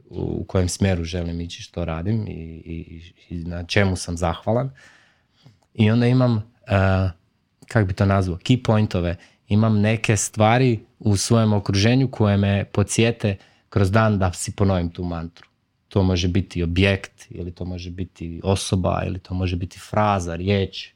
[0.10, 4.70] u kojem smjeru želim ići, što radim i, i, i na čemu sam zahvalan.
[5.74, 6.42] I onda imam, uh,
[7.68, 9.16] kako bi to nazvao, key pointove.
[9.48, 13.38] Imam neke stvari u svojem okruženju koje me podsjete
[13.70, 15.50] kroz dan da si ponovim tu mantru.
[15.88, 20.92] To može biti objekt, ili to može biti osoba, ili to može biti fraza, riječ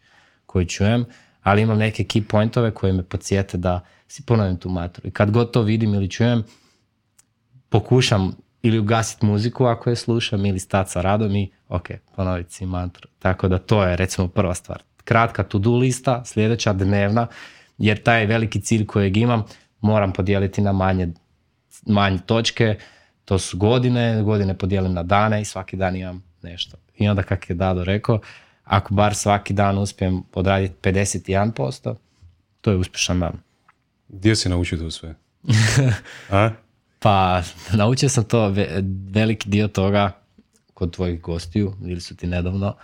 [0.45, 1.05] koju čujem,
[1.41, 5.07] ali imam neke key pointove koje me podsjete da si ponovim tu mantru.
[5.07, 6.43] I kad god to vidim ili čujem,
[7.69, 12.65] pokušam ili ugasiti muziku ako je slušam ili stati sa radom i ok, ponoviti si
[12.65, 13.10] mantru.
[13.19, 14.84] Tako da to je recimo prva stvar.
[15.04, 17.28] Kratka to-do lista, sljedeća dnevna,
[17.78, 19.43] jer taj veliki cilj kojeg imam
[19.82, 21.10] moram podijeliti na manje,
[21.86, 22.78] manje točke,
[23.26, 26.78] to su godine, godine podijelim na dane i svaki dan imam nešto.
[26.97, 28.19] I onda kak je Dado rekao,
[28.63, 31.95] ako bar svaki dan uspijem odraditi 51%,
[32.62, 33.34] to je uspješan dan.
[34.08, 35.15] Gdje si naučio to sve?
[36.30, 36.49] A?
[37.03, 37.41] Pa,
[37.73, 38.53] naučio sam to,
[39.11, 40.11] veliki dio toga
[40.73, 42.75] kod tvojih gostiju, ili su ti nedavno.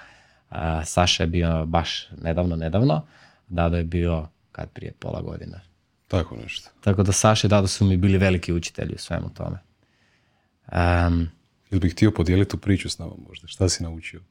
[0.85, 3.05] Saša je bio baš nedavno, nedavno.
[3.47, 5.61] Dado je bio kad prije pola godine.
[6.07, 6.69] Tako nešto.
[6.81, 9.57] Tako da Saša i Dado su mi bili veliki učitelji u svemu tome.
[10.71, 11.29] Um,
[11.71, 13.47] Ili bih htio podijeliti tu priču s nama možda?
[13.47, 14.21] Šta si naučio?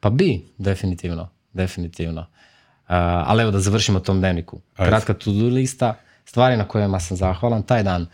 [0.00, 1.28] Pa bi, definitivno.
[1.52, 2.20] Definitivno.
[2.20, 2.26] Uh,
[3.26, 4.60] ali evo da završimo tom dnevniku.
[4.76, 7.62] Kratka to-do lista, stvari na kojima sam zahvalan.
[7.62, 8.06] Taj dan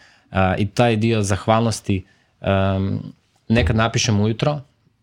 [0.58, 2.04] i taj dio zahvalnosti
[3.48, 4.60] nekad napišem ujutro,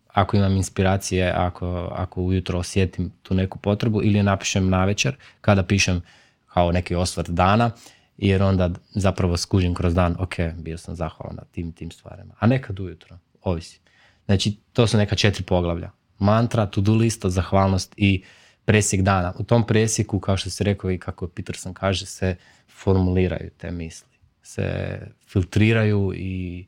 [0.08, 5.62] ako imam inspiracije, ako, ako ujutro osjetim tu neku potrebu ili napišem na večer kada
[5.62, 6.02] pišem
[6.46, 7.70] kao neki osvrt dana
[8.18, 12.34] jer onda zapravo skužim kroz dan, ok, bio sam zahvalan na tim tim stvarima.
[12.38, 13.80] A nekad ujutro, ovisi.
[14.26, 15.90] Znači, to su neka četiri poglavlja.
[16.18, 18.22] Mantra, to-do lista, zahvalnost i
[18.64, 19.32] presjek dana.
[19.38, 22.36] U tom presjeku, kao što se rekao i kako Peterson kaže, se
[22.68, 24.11] formuliraju te misli
[24.42, 26.66] se filtriraju i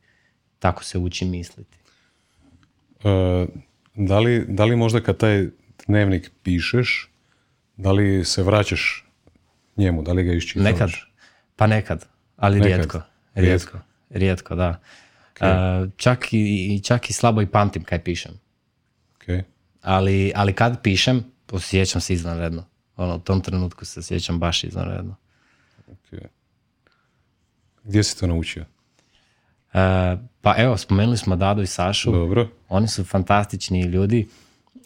[0.59, 1.77] tako se uči misliti.
[3.05, 3.47] E,
[3.95, 5.47] da, li, da li možda kad taj
[5.87, 7.11] dnevnik pišeš,
[7.77, 9.05] da li se vraćaš
[9.77, 10.73] njemu, da li ga iščitavaš?
[10.73, 10.91] Nekad,
[11.57, 12.07] pa nekad,
[12.37, 13.01] ali rijetko.
[13.35, 13.79] Rijetko,
[14.11, 14.81] rijetko, da.
[15.35, 15.85] Okay.
[15.85, 18.33] E, čak, i, čak i slabo i pamtim kaj pišem.
[19.19, 19.43] Okay.
[19.83, 22.65] Ali, ali kad pišem, osjećam se izvanredno.
[22.97, 25.17] Ono, u tom trenutku se osjećam baš izvanredno.
[25.89, 26.27] Okay.
[27.85, 28.65] Gdje si to naučio?
[29.75, 29.81] Uh,
[30.41, 32.13] pa evo, spomenuli smo Dadu i Sašu.
[32.13, 32.49] Dobro.
[32.69, 34.29] Oni su fantastični ljudi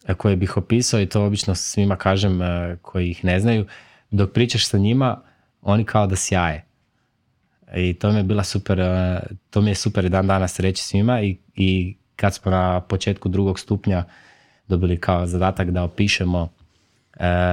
[0.06, 3.66] e, koje bih opisao i to obično svima kažem e, koji ih ne znaju.
[4.10, 5.20] Dok pričaš sa njima,
[5.62, 6.64] oni kao da sjaje.
[7.76, 8.80] I to mi je bila super,
[9.50, 13.58] to mi je super dan danas reći svima i, i kad smo na početku drugog
[13.58, 14.04] stupnja
[14.68, 16.48] dobili kao zadatak da opišemo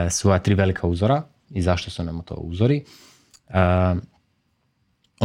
[0.09, 2.83] svoja tri velika uzora i zašto su nam to uzori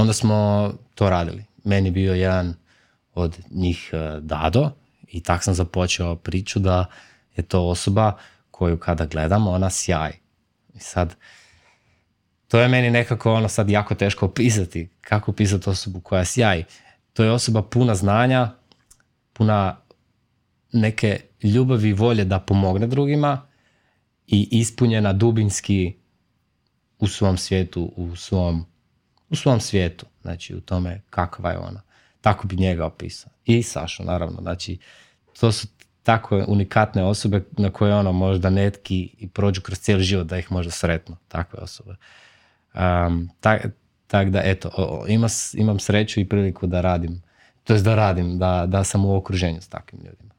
[0.01, 1.45] onda smo to radili.
[1.65, 2.55] Meni bio jedan
[3.15, 4.71] od njih e, Dado
[5.09, 6.87] i tak sam započeo priču da
[7.37, 8.17] je to osoba
[8.51, 10.13] koju kada gledam ona sjaj.
[10.75, 11.17] I sad,
[12.49, 14.89] to je meni nekako ono sad jako teško opisati.
[15.01, 16.65] Kako opisati osobu koja sjaji?
[17.13, 18.51] To je osoba puna znanja,
[19.33, 19.81] puna
[20.73, 23.47] neke ljubavi i volje da pomogne drugima
[24.27, 25.95] i ispunjena dubinski
[26.99, 28.67] u svom svijetu, u svom
[29.31, 31.83] u svom svijetu, znači u tome kakva je ona.
[32.21, 33.33] Tako bi njega opisao.
[33.45, 34.39] I Sašu, naravno.
[34.43, 34.79] Znači,
[35.41, 35.69] to su
[36.03, 40.53] tako unikatne osobe na koje ono možda netki i prođu kroz cijeli život da ih
[40.53, 41.17] možda sretno.
[41.29, 41.97] Takve osobe.
[42.75, 43.31] Um,
[44.11, 44.71] tak, da, eto,
[45.09, 47.23] ima, imam sreću i priliku da radim,
[47.65, 50.35] to jest da radim, da, da sam u okruženju s takvim ljudima.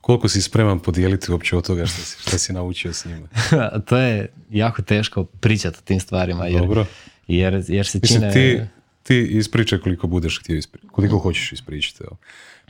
[0.00, 3.28] koliko si spreman podijeliti uopće od toga što si, što si naučio s njima?
[3.88, 6.46] to je jako teško pričati o tim stvarima.
[6.46, 6.86] Jer, Dobro.
[7.28, 8.32] Jer, jer se Mislim, čine...
[8.32, 8.60] ti,
[9.02, 12.04] ti ispričaj koliko budeš htio ispričati, koliko hoćeš ispričati.
[12.04, 12.16] Evo.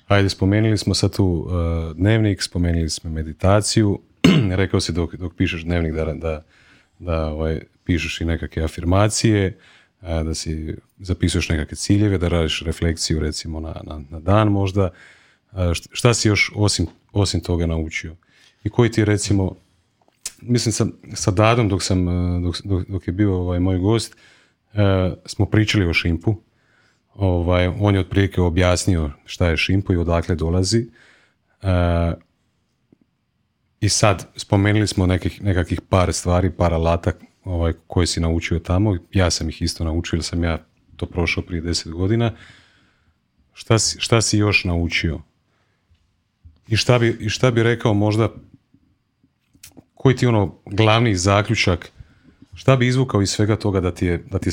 [0.08, 4.00] Ajde, spomenuli smo sad tu uh, dnevnik, spomenuli smo meditaciju,
[4.60, 6.44] rekao si dok, dok pišeš dnevnik da, da,
[6.98, 9.58] da ovaj, pišeš i nekakve afirmacije,
[10.00, 14.90] uh, da si zapisuješ nekakve ciljeve, da radiš refleksiju recimo na, na, na dan možda.
[15.52, 18.16] Uh, št- šta si još osim, osim toga naučio?
[18.64, 19.54] I koji ti recimo,
[20.42, 24.14] mislim sa, sa Dadom dok, sam, uh, dok, dok, dok je bio ovaj, moj gost,
[24.14, 24.20] uh,
[25.26, 26.36] smo pričali o šimpu.
[27.14, 30.86] Ovaj, on je otprilike objasnio šta je šimpu i odakle dolazi.
[31.62, 31.68] Uh,
[33.80, 37.12] I sad, spomenuli smo nekih, nekakvih par stvari, par alata
[37.44, 38.96] ovaj, koje si naučio tamo.
[39.12, 40.58] Ja sam ih isto naučio, jer sam ja
[40.96, 42.32] to prošao prije deset godina.
[43.52, 45.20] Šta si, šta si još naučio?
[46.68, 48.28] I šta, bi, I šta bi rekao možda,
[49.94, 51.92] koji ti ono glavni zaključak,
[52.58, 54.50] šta bi izvukao iz svega toga da ti je, da ti,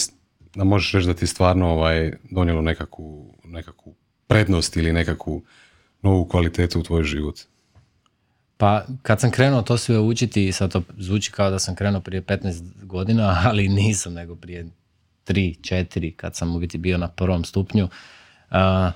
[0.56, 3.96] da možeš reći da ti je stvarno ovaj, donijelo nekakvu, nekakvu
[4.28, 5.44] prednost ili nekakvu
[6.02, 7.40] novu kvalitetu u tvoj život?
[8.58, 12.22] Pa kad sam krenuo to sve učiti, sad to zvuči kao da sam krenuo prije
[12.22, 14.66] 15 godina, ali nisam, nego prije
[15.28, 17.88] 3, 4, kad sam u biti bio na prvom stupnju.
[18.50, 18.92] A,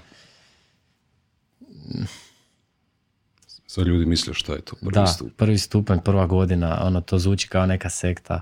[3.67, 5.31] Sad ljudi misle šta je to prvi da, stup.
[5.37, 8.41] prvi stupanj, prva godina, ono to zvuči kao neka sekta.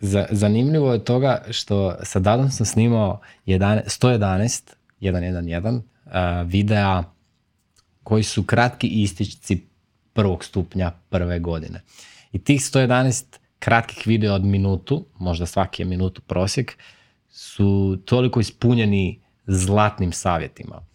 [0.00, 7.02] Za, zanimljivo je toga što sa Dadom sam snimao 11, 111, 111 a, videa
[8.02, 9.66] koji su kratki ističci
[10.12, 11.82] prvog stupnja prve godine.
[12.32, 13.24] I tih 111
[13.58, 16.78] kratkih videa od minutu, možda svaki je minutu prosjek,
[17.28, 20.86] su toliko ispunjeni zlatnim savjetima.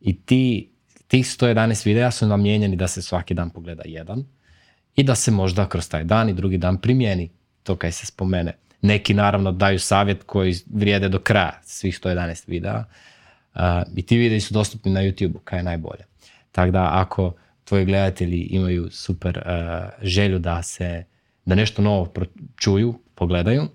[0.00, 0.72] I ti,
[1.08, 4.24] tih 111 videa su namijenjeni da se svaki dan pogleda jedan
[4.96, 7.30] i da se možda kroz taj dan i drugi dan primijeni
[7.62, 8.52] to kaj se spomene.
[8.82, 12.84] Neki naravno daju savjet koji vrijede do kraja svih 111 videa
[13.54, 13.60] uh,
[13.96, 16.04] i ti videi su dostupni na YouTube-u, kaj je najbolje.
[16.52, 17.32] Tako da ako
[17.64, 19.42] tvoji gledatelji imaju super
[20.02, 21.04] želju da se
[21.44, 22.12] da nešto novo
[22.56, 23.68] čuju, pogledaju,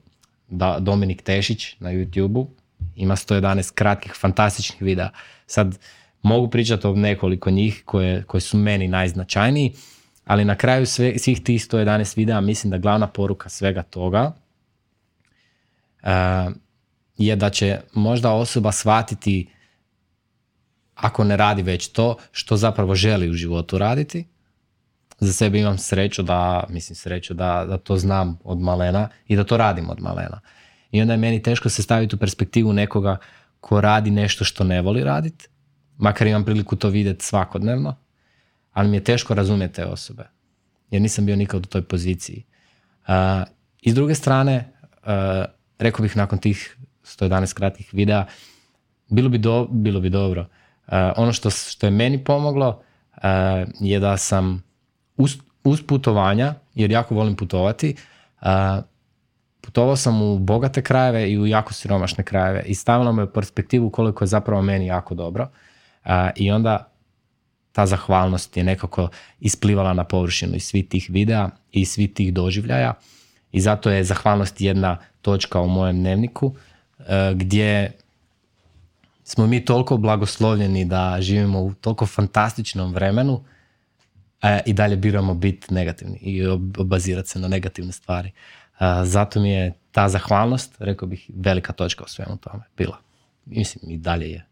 [0.49, 2.49] da Dominik Tešić na YouTube-u
[2.95, 5.09] ima 111 kratkih, fantastičnih videa.
[5.47, 5.79] Sad
[6.21, 9.73] mogu pričati o nekoliko njih koje, koje su meni najznačajniji,
[10.29, 14.31] ali na kraju sve, svih tih 111 videa mislim da glavna poruka svega toga
[16.03, 16.09] uh,
[17.17, 19.49] je da će možda osoba shvatiti
[20.95, 24.27] ako ne radi već to što zapravo želi u životu raditi.
[25.19, 29.43] Za sebe imam sreću da, mislim sreću da, da to znam od malena i da
[29.43, 30.41] to radim od malena.
[30.91, 33.17] I onda je meni teško se staviti u perspektivu nekoga
[33.61, 35.47] ko radi nešto što ne voli raditi,
[35.97, 37.95] makar imam priliku to vidjeti svakodnevno,
[38.73, 40.23] ali mi je teško razumjeti te osobe,
[40.91, 42.43] jer nisam bio nikad u toj poziciji.
[43.07, 43.13] Uh,
[43.81, 45.45] I s druge strane, uh,
[45.79, 48.25] rekao bih nakon tih 111 kratkih videa,
[49.09, 50.41] bilo bi, do, bilo bi dobro.
[50.41, 52.81] Uh, ono što, što je meni pomoglo
[53.17, 53.23] uh,
[53.79, 54.63] je da sam
[55.17, 57.95] uz, uz putovanja, jer jako volim putovati,
[58.41, 58.47] uh,
[59.61, 63.89] putovao sam u bogate krajeve i u jako siromašne krajeve i stavilo me u perspektivu
[63.89, 65.47] koliko je zapravo meni jako dobro.
[66.35, 66.88] I onda
[67.71, 69.09] ta zahvalnost je nekako
[69.39, 72.93] isplivala na površinu iz svih tih videa i svih tih doživljaja
[73.51, 76.55] i zato je zahvalnost jedna točka u mojem dnevniku
[76.99, 77.91] e, gdje
[79.23, 83.43] smo mi toliko blagoslovljeni da živimo u toliko fantastičnom vremenu
[84.41, 88.31] e, i dalje biramo biti negativni i ob- obazirati se na negativne stvari.
[88.79, 92.97] Uh, zato mi je ta zahvalnost, rekao bih, velika točka u svemu tome bila.
[93.45, 94.45] Mislim, i dalje je.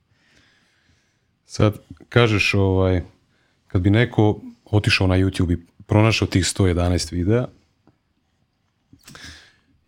[1.49, 1.77] Sad,
[2.09, 3.01] kažeš, ovaj,
[3.67, 7.47] kad bi neko otišao na YouTube i pronašao tih 111 videa,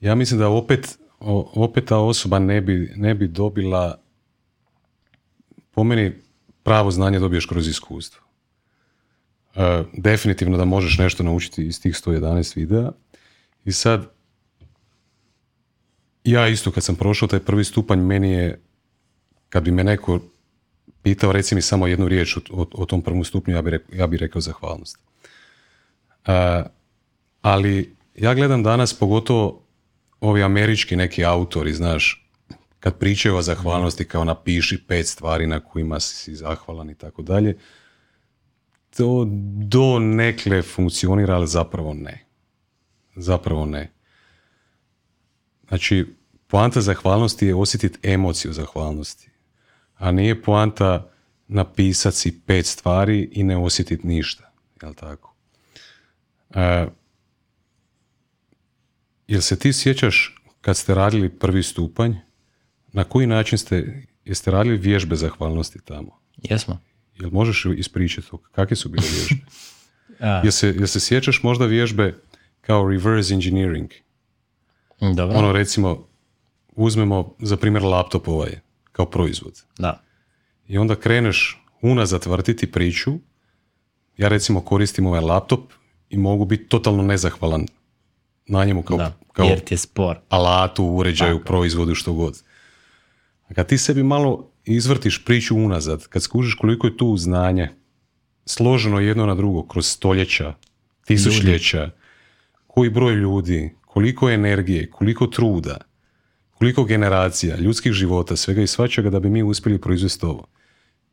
[0.01, 3.99] ja mislim da opet, opet ta osoba ne bi, ne bi dobila,
[5.71, 6.13] po meni,
[6.63, 8.21] pravo znanje dobiješ kroz iskustvo.
[9.55, 12.91] E, definitivno da možeš nešto naučiti iz tih 111 videa.
[13.65, 14.07] I sad,
[16.23, 18.61] ja isto kad sam prošao taj prvi stupanj, meni je,
[19.49, 20.19] kad bi me neko
[21.03, 24.07] pitao, reci mi samo jednu riječ o, o, o tom prvom stupnju, ja bi, ja
[24.07, 24.97] bi rekao zahvalnost.
[26.25, 26.63] E,
[27.41, 29.61] ali ja gledam danas pogotovo
[30.21, 32.29] ovi američki neki autori, znaš,
[32.79, 37.57] kad pričaju o zahvalnosti kao napiši pet stvari na kojima si zahvalan i tako dalje,
[38.97, 39.25] to
[39.57, 42.25] do nekle funkcionira, ali zapravo ne.
[43.15, 43.91] Zapravo ne.
[45.67, 46.05] Znači,
[46.47, 49.28] poanta zahvalnosti je osjetiti emociju zahvalnosti.
[49.99, 51.11] A nije poanta
[51.47, 54.51] napisati si pet stvari i ne osjetiti ništa.
[54.81, 55.35] Jel tako?
[56.55, 56.87] E,
[59.27, 62.13] jel se ti sjećaš kad ste radili prvi stupanj,
[62.91, 66.19] na koji način ste, jeste radili vježbe zahvalnosti tamo?
[66.37, 66.79] Jesmo.
[67.19, 68.37] Jel možeš ispričati to?
[68.37, 69.45] Kakve su bile vježbe?
[70.19, 72.15] A, Jel se, jel se sjećaš možda vježbe
[72.61, 73.91] kao reverse engineering?
[75.15, 75.37] dobro.
[75.37, 76.07] Ono recimo,
[76.75, 78.59] uzmemo za primjer laptop ovaj,
[78.99, 79.63] kao proizvod.
[79.77, 80.01] Da.
[80.67, 83.11] I onda kreneš unazad vrtiti priču.
[84.17, 85.71] Ja recimo koristim ovaj laptop
[86.09, 87.65] i mogu biti totalno nezahvalan
[88.47, 89.13] na njemu kao, Da.
[89.33, 90.17] kao Jer ti je spor.
[90.29, 92.43] alatu, uređaju, proizvodu, što god.
[93.49, 97.69] A kad ti sebi malo izvrtiš priču unazad, kad skužiš koliko je tu znanje
[98.45, 100.53] složeno jedno na drugo kroz stoljeća,
[101.05, 101.91] tisućljeća,
[102.67, 105.77] koji broj ljudi, koliko energije, koliko truda,
[106.59, 110.47] koliko generacija, ljudskih života, svega i svačega da bi mi uspjeli proizvesti ovo.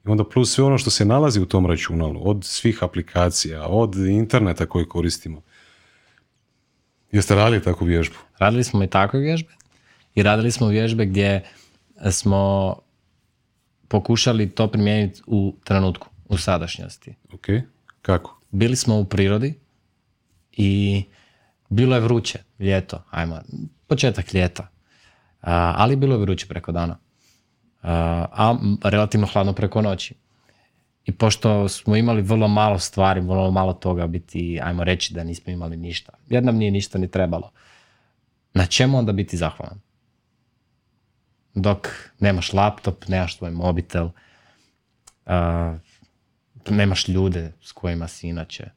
[0.06, 3.94] I onda plus sve ono što se nalazi u tom računalu, od svih aplikacija, od
[3.94, 5.42] interneta koji koristimo.
[7.12, 8.14] Jeste radili takvu vježbu?
[8.38, 9.52] Radili smo i takve vježbe
[10.14, 11.44] i radili smo vježbe gdje
[12.10, 12.74] smo
[13.88, 17.14] pokušali to primijeniti u trenutku, u sadašnjosti.
[17.32, 17.46] Ok,
[18.02, 18.40] kako?
[18.50, 19.54] Bili smo u prirodi
[20.52, 21.04] i
[21.68, 23.40] bilo je vruće, ljeto, ajmo,
[23.86, 24.75] početak ljeta,
[25.52, 26.98] ali bilo je vruće preko dana,
[27.82, 30.14] A, a relativno hladno preko noći.
[31.04, 35.52] I pošto smo imali vrlo malo stvari, vrlo malo toga biti, ajmo reći da nismo
[35.52, 37.50] imali ništa, jer nam nije ništa ni trebalo.
[38.54, 39.80] Na čemu onda biti zahvalan?
[41.54, 41.88] Dok
[42.18, 44.08] nemaš laptop, nemaš tvoj mobitel,
[45.26, 45.78] a,
[46.70, 48.70] nemaš ljude s kojima si inače.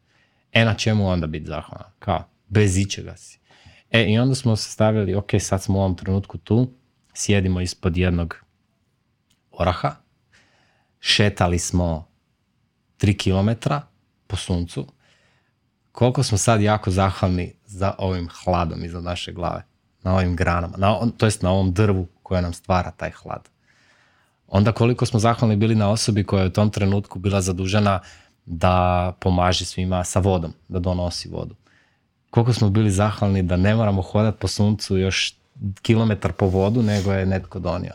[0.51, 1.91] E na čemu onda biti zahvalan?
[1.99, 2.23] Kao?
[2.47, 3.38] Bez ičega si.
[3.91, 6.67] E i onda smo se stavili, ok, sad smo u ovom trenutku tu,
[7.13, 8.35] sjedimo ispod jednog
[9.51, 9.95] oraha,
[10.99, 12.07] šetali smo
[12.97, 13.81] tri kilometra
[14.27, 14.87] po suncu,
[15.91, 19.63] koliko smo sad jako zahvalni za ovim hladom iza naše glave,
[20.03, 23.49] na ovim granama, na, to jest na ovom drvu koje nam stvara taj hlad.
[24.47, 27.99] Onda koliko smo zahvalni bili na osobi koja je u tom trenutku bila zadužena
[28.45, 31.55] da pomaže svima sa vodom, da donosi vodu.
[32.29, 35.35] Koliko smo bili zahvalni da ne moramo hodati po suncu još
[35.81, 37.93] kilometar po vodu, nego je netko donio.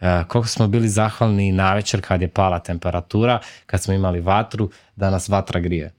[0.00, 4.70] E, koliko smo bili zahvalni na večer kad je pala temperatura, kad smo imali vatru,
[4.96, 5.92] da nas vatra grije.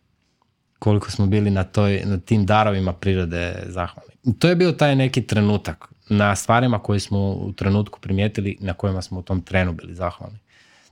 [0.79, 4.13] Koliko smo bili na, toj, na tim darovima prirode zahvalni.
[4.39, 9.01] To je bio taj neki trenutak na stvarima koje smo u trenutku primijetili, na kojima
[9.01, 10.39] smo u tom trenu bili zahvalni.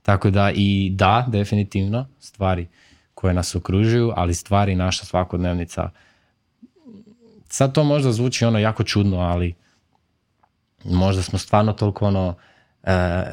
[0.02, 2.66] Tako da i da, definitivno, stvari
[3.14, 5.90] koje nas okružuju, ali stvari naša svakodnevnica.
[7.52, 9.54] Sad to možda zvuči ono jako čudno, ali
[10.84, 12.34] možda smo stvarno toliko ono,
[12.82, 13.24] e,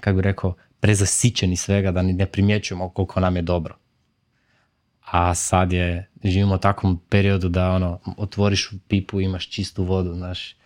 [0.00, 3.76] kako bi rekao, prezasićeni svega da ni ne primjećujemo koliko nam je dobro.
[5.00, 10.56] A sad je, živimo u takvom periodu da ono, otvoriš pipu, imaš čistu vodu, znaš,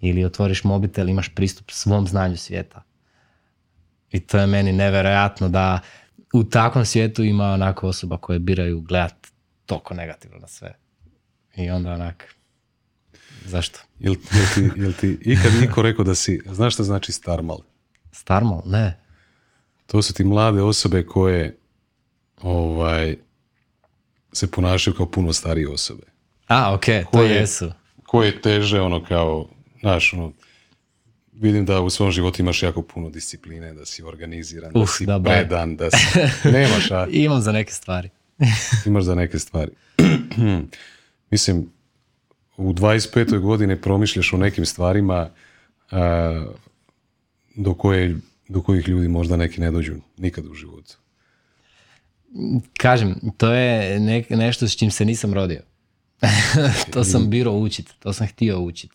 [0.00, 2.82] ili otvoriš mobitel, imaš pristup svom znanju svijeta.
[4.12, 5.80] I to je meni nevjerojatno da
[6.34, 9.26] u takvom svijetu ima onako osoba koje biraju gledat
[9.66, 10.83] toliko negativno na sve.
[11.56, 12.34] I onda onak,
[13.44, 13.78] zašto?
[13.98, 17.58] Jel, jel, ti, jel ti ikad niko rekao da si, znaš šta znači starmal?
[18.12, 18.62] Starmal?
[18.66, 19.00] Ne.
[19.86, 21.56] To su ti mlade osobe koje
[22.38, 23.16] ovaj,
[24.32, 26.02] se ponašaju kao puno starije osobe.
[26.46, 27.72] A, ok, to Koje- jesu.
[28.02, 29.48] Koje teže ono kao,
[29.80, 30.32] znaš, ono,
[31.32, 35.06] vidim da u svom životu imaš jako puno discipline, da si organiziran, da Uf, si
[35.06, 38.10] da, predan, da si, nemaš, a imam za neke stvari.
[38.86, 39.70] imaš za neke stvari.
[41.34, 41.70] Mislim,
[42.56, 43.38] u 25.
[43.38, 45.30] godini promišljaš o nekim stvarima
[45.90, 46.46] a,
[47.56, 48.16] do, koje,
[48.48, 50.96] do kojih ljudi možda neki ne dođu nikad u životu.
[52.78, 55.62] Kažem, to je ne- nešto s čim se nisam rodio.
[56.92, 58.90] to sam birao učit, to sam htio učit.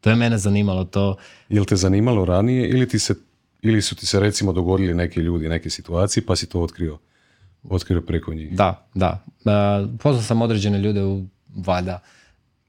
[0.00, 1.16] To je mene zanimalo, to
[1.48, 3.14] Jel te zanimalo ranije ili, ti se,
[3.62, 6.98] ili su ti se recimo dogodili neki ljudi, neke situacije pa si to otkrio,
[7.62, 8.56] otkrio preko njih?
[8.56, 9.24] Da, da.
[10.02, 12.00] Poznao sam određene ljude u valjda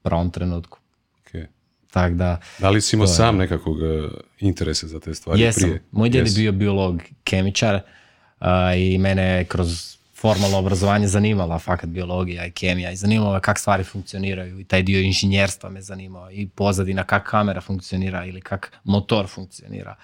[0.01, 0.79] pravom trenutku.
[1.19, 1.49] Ok.
[1.91, 4.09] Tako da, Da li si imao sam nekakvog e,
[4.39, 5.63] interesa za te stvari jesam.
[5.63, 5.83] prije?
[5.91, 11.89] Moj djed je bio biolog, kemičar uh, i mene je kroz formalno obrazovanje zanimala fakat
[11.89, 16.31] biologija i kemija i zanimalo me kako stvari funkcioniraju i taj dio inženjerstva me zanimao
[16.31, 19.95] i pozadina kako kamera funkcionira ili kako motor funkcionira.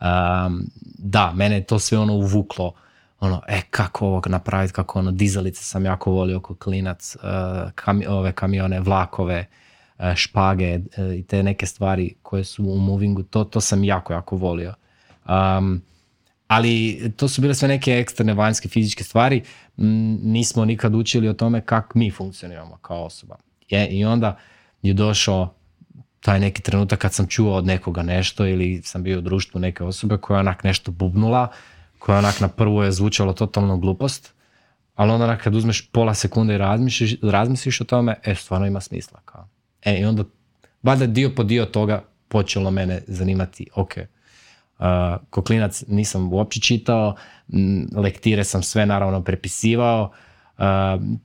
[0.00, 0.66] Um,
[0.98, 2.74] da, mene je to sve ono uvuklo
[3.22, 7.22] ono, e, kako ovo napraviti, kako ono, dizalice sam jako volio oko klinac, uh,
[7.74, 9.46] kami- ove kamione, vlakove,
[9.98, 14.12] uh, špage uh, i te neke stvari koje su u movingu, to, to sam jako,
[14.12, 14.74] jako volio.
[15.28, 15.82] Um,
[16.46, 19.42] ali to su bile sve neke eksterne vanjske fizičke stvari,
[20.22, 23.36] nismo nikad učili o tome kako mi funkcioniramo kao osoba.
[23.68, 24.38] Je, I onda
[24.82, 25.54] je došao
[26.20, 29.84] taj neki trenutak kad sam čuo od nekoga nešto ili sam bio u društvu neke
[29.84, 31.48] osobe koja onak nešto bubnula,
[32.02, 34.34] koja onak na prvu je zvučalo totalno glupost,
[34.94, 39.20] ali onda kad uzmeš pola sekunde i razmisliš, razmisliš o tome, e, stvarno ima smisla.
[39.24, 39.48] Kao.
[39.82, 40.24] E, i onda,
[40.82, 44.86] valjda dio po dio toga počelo mene zanimati, ok, uh,
[45.30, 47.14] Koklinac nisam uopće čitao,
[47.96, 50.10] lektire sam sve naravno prepisivao,
[50.58, 50.64] uh,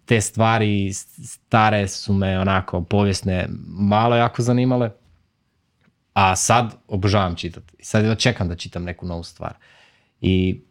[0.06, 4.92] te stvari stare su me onako povijesne malo jako zanimale,
[6.14, 7.74] a sad obožavam čitati.
[7.80, 9.54] Sad čekam da čitam neku novu stvar.
[10.22, 10.62] I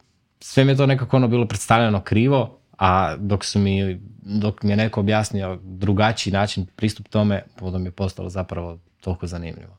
[0.41, 4.71] sve mi je to nekako ono bilo predstavljeno krivo, a dok su mi, dok mi
[4.71, 9.79] je neko objasnio drugačiji način pristup tome, potom je postalo zapravo toliko zanimljivo.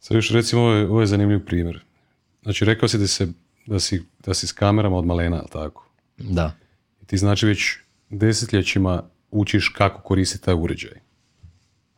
[0.00, 1.80] Sad još recimo ovo je, ovo je zanimljiv primjer.
[2.42, 3.28] Znači rekao si da, se,
[3.66, 5.88] da, si, da si s kamerama od malena, ali tako?
[6.18, 6.54] Da.
[7.02, 7.76] I ti znači već
[8.10, 11.00] desetljećima učiš kako koristiti taj uređaj.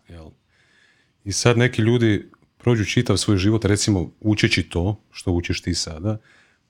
[0.09, 0.31] Jel?
[1.25, 6.19] I sad neki ljudi prođu čitav svoj život, recimo učeći to što učiš ti sada,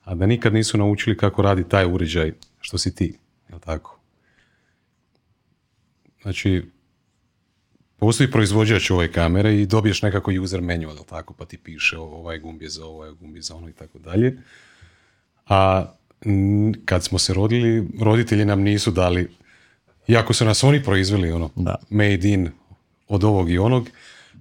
[0.05, 3.17] a da nikad nisu naučili kako radi taj uređaj što si ti.
[3.49, 3.99] Jel tako?
[6.21, 6.63] Znači,
[7.97, 12.61] postoji proizvođač ove kamere i dobiješ nekako user manual, tako, pa ti piše ovaj gumb
[12.61, 14.37] je za ovo, ovaj gumb je za ono i tako dalje.
[15.47, 15.85] A
[16.85, 19.29] kad smo se rodili, roditelji nam nisu dali,
[20.07, 21.75] iako su nas oni proizveli, ono, da.
[21.89, 22.49] made in
[23.07, 23.89] od ovog i onog,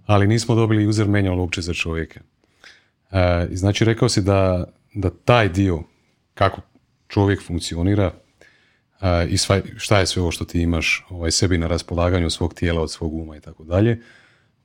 [0.06, 2.20] ali nismo dobili user manual uopće za čovjeka.
[3.12, 4.64] E, znači, rekao si da,
[4.94, 5.82] da taj dio,
[6.34, 6.60] kako
[7.08, 8.12] čovjek funkcionira,
[9.28, 12.82] i sva, šta je sve ovo što ti imaš ovaj, sebi na raspolaganju svog tijela,
[12.82, 14.00] od svog uma i tako dalje.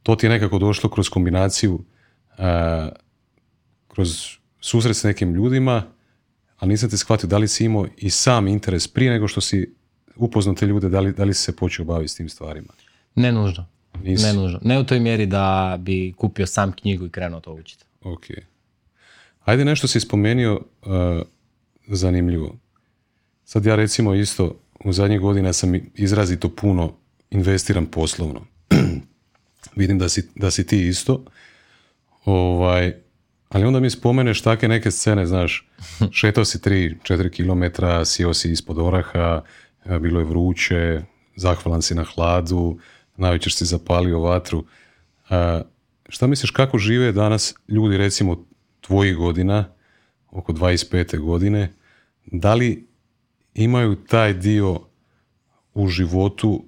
[0.04, 1.84] To ti je nekako došlo kroz kombinaciju,
[3.88, 5.84] kroz susret s nekim ljudima,
[6.58, 9.76] ali nisam te shvatio da li si imao i sam interes prije nego što si
[10.16, 12.74] upoznao te ljude, da li, da li si se počeo baviti s tim stvarima?
[13.16, 13.66] Ne nužno.
[14.04, 14.60] Ne nužno.
[14.64, 17.86] Ne u toj mjeri da bi kupio sam knjigu i krenuo to učiti.
[18.02, 18.26] Ok.
[19.50, 21.22] Ajde nešto si spomenuo uh,
[21.88, 22.56] zanimljivo.
[23.46, 26.94] Sad ja recimo isto u zadnjih godina sam izrazito puno
[27.30, 28.46] investiram poslovno.
[29.76, 31.26] Vidim da si, da si ti isto.
[32.26, 32.94] Ovaj,
[33.50, 35.70] ali onda mi spomeneš take neke scene, znaš,
[36.20, 39.42] šetao si 3-4 km, sio si ispod oraha,
[40.00, 41.02] bilo je vruće,
[41.36, 42.80] zahvalan si na hladu,
[43.18, 44.66] največer si zapalio vatru.
[45.30, 45.62] A,
[46.10, 48.49] šta misliš kako žive danas ljudi recimo
[48.90, 49.66] tvojih godina,
[50.32, 51.20] oko 25.
[51.20, 51.74] godine,
[52.26, 52.88] da li
[53.54, 54.80] imaju taj dio
[55.74, 56.66] u životu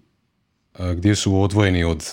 [0.96, 2.06] gdje su odvojeni od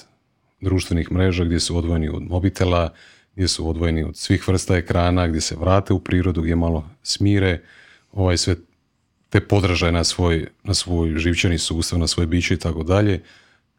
[0.61, 2.93] društvenih mreža, gdje su odvojeni od mobitela,
[3.35, 7.61] gdje su odvojeni od svih vrsta ekrana, gdje se vrate u prirodu, gdje malo smire
[8.13, 8.57] ovaj sve
[9.29, 13.23] te podražaje na svoj, na svoj živčani sustav, na svoje biće i tako dalje,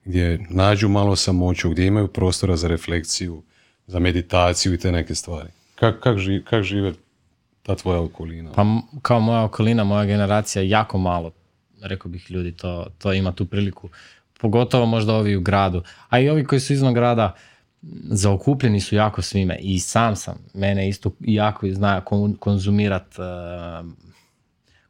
[0.05, 3.43] gdje nađu malo samoću, gdje imaju prostora za refleksiju,
[3.87, 5.58] za meditaciju i te neke stvari.
[5.79, 6.93] Kako kak, kak žive
[7.63, 8.51] ta tvoja okolina?
[8.51, 8.65] Pa
[9.01, 11.31] kao moja okolina, moja generacija, jako malo,
[11.81, 13.89] rekao bih ljudi, to, to ima tu priliku.
[14.39, 15.83] Pogotovo možda ovi u gradu.
[16.09, 17.35] A i ovi koji su izvan grada,
[18.09, 19.57] zaokupljeni su jako svime.
[19.61, 22.01] I sam sam, mene isto jako zna
[22.39, 23.89] konzumirat uh,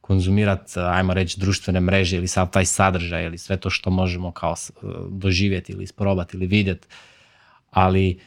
[0.10, 4.56] konzumirat, ajmo reći, društvene mreže ili sav taj sadržaj ili sve to što možemo kao
[5.10, 6.88] doživjeti ili isprobati ili vidjeti.
[7.72, 8.20] Ali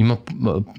[0.00, 0.16] ima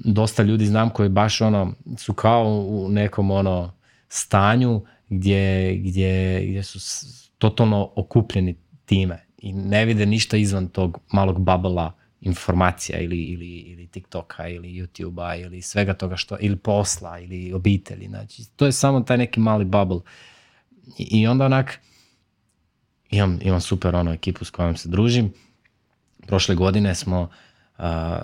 [0.04, 3.72] dosta ljudi znam koji baš ono su kao u nekom ono
[4.08, 7.06] stanju gdje, gdje, gdje su
[7.38, 13.86] totalno okupljeni time i ne vide ništa izvan tog malog babela informacija ili, ili, ili
[13.86, 18.08] TikToka ili YouTubea ili svega toga što, ili posla ili obitelji.
[18.08, 20.00] Znači, to je samo taj neki mali bubble.
[20.98, 21.80] I, i onda onak,
[23.10, 25.32] imam, imam super ono ekipu s kojom se družim.
[26.26, 27.30] Prošle godine smo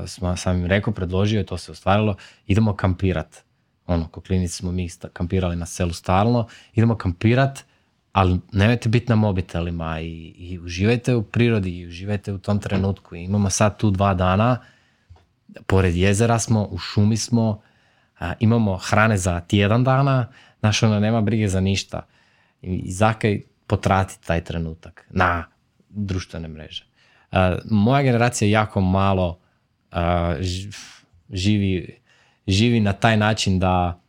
[0.07, 3.45] smo, sam im rekao, predložio i to se ostvarilo, idemo kampirat.
[3.87, 7.65] Ono, ko klinici smo mi kampirali na selu stalno, idemo kampirat,
[8.13, 13.17] ali nemojte biti na mobitelima i, i uživajte u prirodi i uživajte u tom trenutku.
[13.17, 14.59] I imamo sad tu dva dana,
[15.67, 17.61] pored jezera smo, u šumi smo,
[18.39, 20.29] imamo hrane za tjedan dana,
[20.61, 22.07] znaš, ono, nema brige za ništa.
[22.63, 25.45] I, i zakaj potrati taj trenutak na
[25.89, 26.85] društvene mreže.
[27.71, 29.38] moja generacija jako malo
[31.31, 32.01] živi,
[32.47, 34.01] živi na taj način da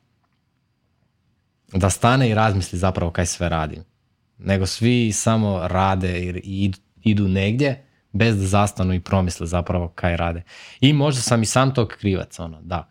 [1.74, 3.82] da stane i razmisli zapravo kaj sve radi.
[4.38, 6.72] Nego svi samo rade i
[7.04, 10.44] idu negdje bez da zastanu i promisle zapravo kaj rade.
[10.82, 12.90] I možda sam i sam tog krivac, ono, da.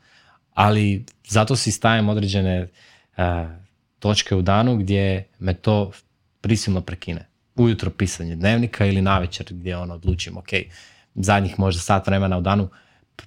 [0.55, 2.68] ali zato si stavim određene
[3.16, 3.57] a,
[3.99, 5.93] točke u danu gdje me to
[6.41, 7.28] prisilno prekine.
[7.55, 10.49] Ujutro pisanje dnevnika ili navečer gdje ono odlučim, ok,
[11.18, 12.68] zadnjih možda sat vremena u danu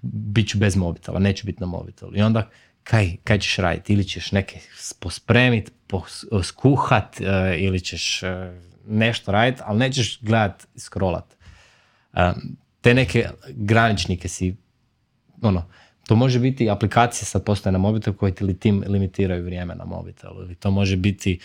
[0.01, 2.11] bit ću bez mobitela, neću biti na mobitelu.
[2.15, 2.49] I onda
[2.83, 3.93] kaj, kaj ćeš raditi?
[3.93, 4.59] Ili ćeš neke
[4.99, 5.71] pospremit,
[6.43, 11.35] skuhat e, ili ćeš e, nešto raditi, ali nećeš gledat scrollat.
[12.13, 12.31] E,
[12.81, 14.55] te neke graničnike si,
[15.41, 15.65] ono,
[16.07, 20.41] to može biti aplikacije sad postoje na mobitel koje ti tim limitiraju vrijeme na mobitelu.
[20.41, 21.39] Ili to može biti,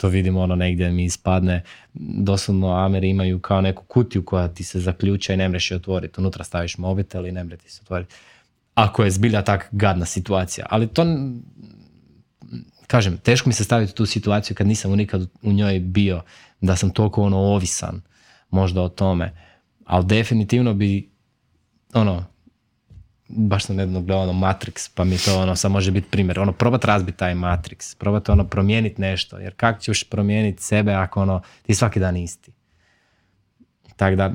[0.00, 1.62] to vidimo ono negdje mi ispadne,
[1.94, 6.20] doslovno Ameri imaju kao neku kutiju koja ti se zaključa i ne mreš je otvoriti.
[6.20, 8.14] Unutra staviš mobitel i ne mre ti se otvoriti.
[8.74, 10.66] Ako je zbilja tak gadna situacija.
[10.70, 11.06] Ali to,
[12.86, 16.22] kažem, teško mi se staviti u tu situaciju kad nisam nikad u njoj bio,
[16.60, 18.02] da sam toliko ono ovisan
[18.50, 19.32] možda o tome.
[19.84, 21.10] Ali definitivno bi,
[21.94, 22.24] ono,
[23.30, 26.40] baš sam nedavno gledao ono Matrix, pa mi to ono, sad može biti primjer.
[26.40, 31.22] Ono, probat razbiti taj Matrix, probat ono, promijeniti nešto, jer kako ćeš promijeniti sebe ako
[31.22, 32.52] ono, ti svaki dan isti.
[33.96, 34.32] Tako da,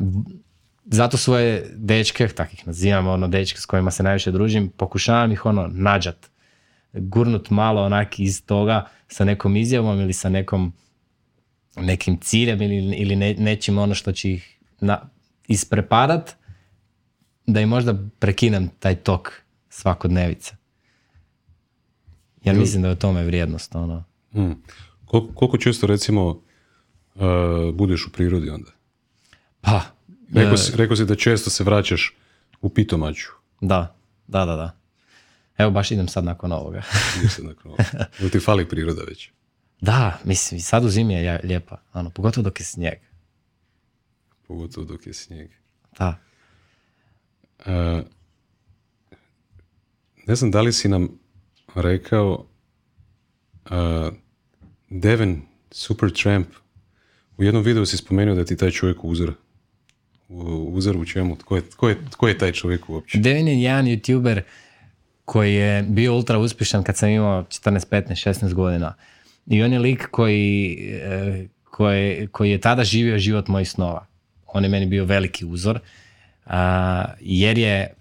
[0.85, 5.45] zato svoje dečke, tak ih nazivam, ono, dečke s kojima se najviše družim, pokušavam ih
[5.45, 6.29] ono, nađat,
[6.93, 10.73] gurnut malo onak iz toga sa nekom izjavom ili sa nekom
[11.75, 15.09] nekim ciljem ili, ili nečim ono što će ih na,
[15.47, 16.35] ispreparat,
[17.47, 19.31] da im možda prekinem taj tok
[19.69, 20.55] svakodnevice.
[22.43, 23.75] Ja mislim da je u tome vrijednost.
[23.75, 24.03] Ono.
[24.31, 24.63] Hmm.
[25.05, 27.21] Koliko, koliko često recimo uh,
[27.73, 28.71] budeš u prirodi onda?
[29.61, 29.81] Pa.
[30.33, 32.15] Rekao, e, si, rekao si da često se vraćaš
[32.61, 33.29] u pitomaču.
[33.61, 33.95] Da,
[34.27, 34.77] da, da, da.
[35.57, 36.81] Evo baš idem sad nakon ovoga.
[37.17, 37.83] Idem sad nakon ovoga.
[38.19, 39.31] Jel ti fali priroda već?
[39.81, 41.77] Da, mislim, sad u zimi je lijepa.
[41.93, 42.99] Ono, pogotovo dok je snijeg.
[44.47, 45.49] Pogotovo dok je snijeg.
[45.97, 46.17] Da.
[47.59, 48.03] Uh,
[50.27, 51.19] ne znam da li si nam
[51.75, 52.45] rekao
[53.65, 54.13] uh,
[54.89, 55.41] Devin
[55.71, 56.47] Supertramp
[57.37, 59.33] u jednom videu si spomenuo da ti taj čovjek uzor.
[60.67, 61.35] Uzor u čemu?
[61.35, 61.63] Tko, je,
[62.11, 63.17] tko je taj čovjek uopće?
[63.19, 64.41] Devin je jedan youtuber
[65.25, 68.93] koji je bio ultra uspješan kad sam imao 14, 15, 16 godina.
[69.47, 74.05] I on je lik koji, e, koji, koji je tada živio život mojih snova.
[74.47, 75.79] On je meni bio veliki uzor
[77.19, 77.93] jer je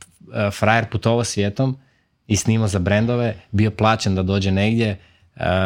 [0.53, 1.79] frajer putovao svijetom
[2.27, 4.99] i snimao za brendove, bio plaćen da dođe negdje,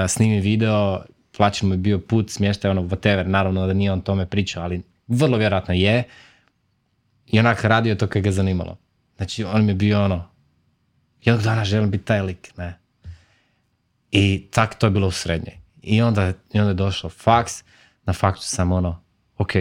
[0.08, 1.02] snimi video,
[1.36, 4.82] plaćen mu je bio put, smještaj ono whatever, naravno da nije on tome pričao, ali
[5.08, 6.04] vrlo vjerojatno je
[7.26, 8.76] i onak radio to kad ga zanimalo.
[9.16, 10.28] Znači on mi je bio ono,
[11.22, 12.78] jednog dana želim biti taj lik, ne.
[14.10, 15.56] I tak to je bilo u srednjoj.
[15.82, 17.64] I onda, i onda je došao faks,
[18.04, 19.02] na faksu sam ono,
[19.38, 19.52] ok,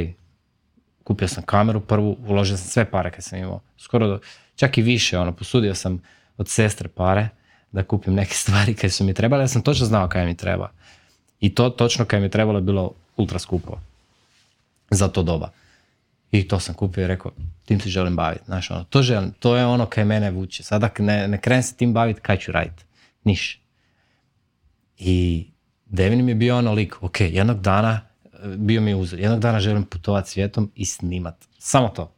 [1.08, 4.20] kupio sam kameru prvu, uložio sam sve pare kad sam imao, skoro do,
[4.55, 6.01] čak i više, ono, posudio sam
[6.38, 7.30] od sestre pare
[7.72, 10.72] da kupim neke stvari koje su mi trebale, ja sam točno znao kaj mi treba.
[11.39, 13.80] I to točno kaj mi trebalo je bilo ultra skupo
[14.89, 15.51] za to doba.
[16.32, 17.32] I to sam kupio i rekao,
[17.66, 18.45] tim se želim baviti.
[18.45, 20.64] Znaš, ono, to, želim, to je ono kaj mene vuče.
[20.64, 22.84] Sada ne, ne krenem se tim baviti, kaj ću raditi?
[23.24, 23.62] Niš.
[24.97, 25.47] I
[25.86, 28.07] Devin mi je bio ono lik, ok, jednog dana
[28.57, 29.19] bio mi uzor.
[29.19, 31.47] Jednog dana želim putovati svijetom i snimat.
[31.57, 32.13] Samo to.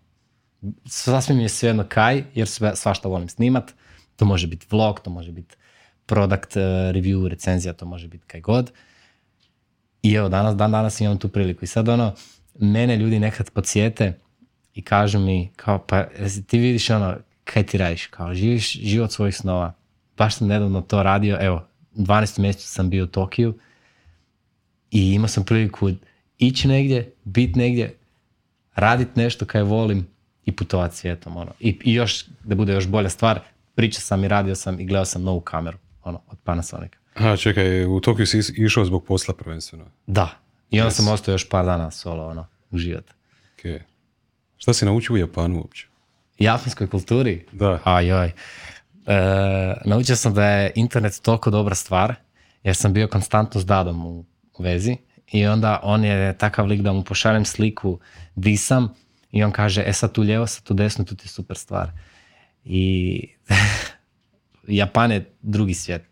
[0.85, 3.73] Sasvim je svejedno kaj, jer sve, svašta volim snimat.
[4.15, 5.55] To može biti vlog, to može biti
[6.05, 8.71] product uh, review, recenzija, to može biti kaj god.
[10.01, 11.65] I evo, danas, dan danas imam tu priliku.
[11.65, 12.13] I sad ono,
[12.59, 14.19] mene ljudi nekad podsjete
[14.73, 16.05] i kažu mi, kao, pa
[16.47, 19.73] ti vidiš ono, kaj ti radiš, kao, živiš život svojih snova.
[20.17, 22.39] Baš sam nedavno to radio, evo, 12.
[22.39, 23.57] mjesecu sam bio u Tokiju
[24.91, 25.89] i imao sam priliku
[26.39, 27.97] ići negdje, biti negdje,
[28.75, 30.07] raditi nešto kaj volim
[30.45, 31.37] i putovati svijetom.
[31.37, 31.51] Ono.
[31.59, 33.39] I, I još, da bude još bolja stvar,
[33.75, 36.97] pričao sam i radio sam i gledao sam novu kameru ono, od Panasonica.
[37.15, 39.85] A, čekaj, u Tokiju si išao zbog posla prvenstveno?
[40.07, 40.29] Da.
[40.69, 43.13] I onda sam ostao još par dana solo, ono, uživati.
[43.57, 43.79] Okay.
[44.57, 45.87] Šta si naučio u Japanu uopće?
[46.39, 47.45] Japanskoj kulturi?
[47.51, 47.79] Da.
[47.83, 48.27] Ajoj.
[48.27, 48.31] E,
[49.85, 52.15] naučio sam da je internet toliko dobra stvar,
[52.63, 54.25] jer sam bio konstantno s dadom u,
[54.57, 54.97] u vezi
[55.31, 57.99] i onda on je takav lik da mu pošaljem sliku
[58.35, 58.93] di sam
[59.31, 61.91] i on kaže, e sad tu lijevo, sad tu desno, tu ti je super stvar.
[62.65, 63.27] I
[64.67, 66.03] Japan je drugi svijet.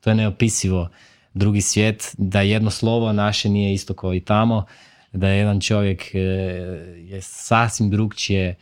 [0.00, 0.88] To je neopisivo
[1.34, 4.64] drugi svijet, da jedno slovo naše nije isto kao i tamo,
[5.12, 6.18] da je jedan čovjek e,
[6.98, 8.54] je sasvim drugčije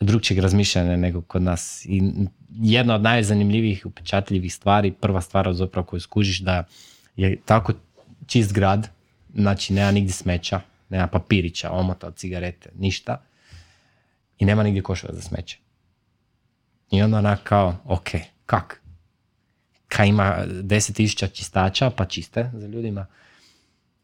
[0.00, 1.86] drugčijeg razmišljanja nego kod nas.
[1.88, 2.02] I
[2.50, 6.64] jedna od najzanimljivijih upečatljivih stvari, prva stvar zapravo koju skužiš da
[7.16, 7.72] je tako
[8.26, 8.88] čist grad,
[9.34, 13.22] znači nema nigdje smeća, nema papirića, omota cigarete, ništa.
[14.38, 15.58] I nema nigdje koševa za smeće.
[16.90, 18.08] I onda onak kao, ok,
[18.46, 18.82] kak?
[19.88, 23.06] ka ima 10.000 čistača pa čiste za ljudima.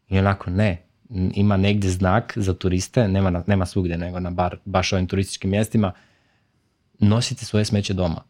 [0.09, 0.83] I onako ne,
[1.33, 5.93] ima negdje znak za turiste, nema, nema svugdje nego na bar, baš ovim turističkim mjestima,
[6.99, 8.23] nosite svoje smeće doma.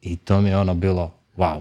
[0.00, 1.60] I to mi je ono bilo, wow,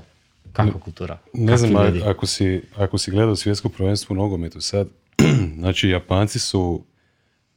[0.53, 1.19] kakva kultura.
[1.33, 2.01] Ne znam, ljudi.
[2.05, 4.87] ako si, ako si gledao svjetsko prvenstvo u nogometu sad,
[5.59, 6.83] znači Japanci su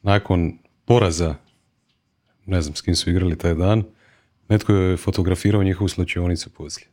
[0.03, 1.35] nakon poraza,
[2.47, 3.85] ne znam s kim su igrali taj dan,
[4.49, 6.87] netko je fotografirao njihovu slučajonicu poslije.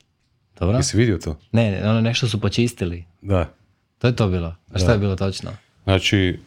[0.59, 0.77] Dobro.
[0.77, 1.39] Jesi vidio to?
[1.51, 3.05] Ne, ono nešto su počistili.
[3.21, 3.53] Da.
[3.97, 4.55] To je to bilo.
[4.73, 5.51] A šta je bilo točno?
[5.83, 6.39] Znači,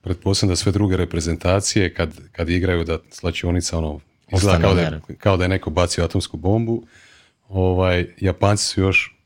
[0.00, 4.00] pretpostavljam da sve druge reprezentacije kad, kad igraju da slačionica ono
[4.32, 6.82] izgleda kao da, je, kao da je neko bacio atomsku bombu.
[7.48, 9.16] Ovaj, Japanci su još,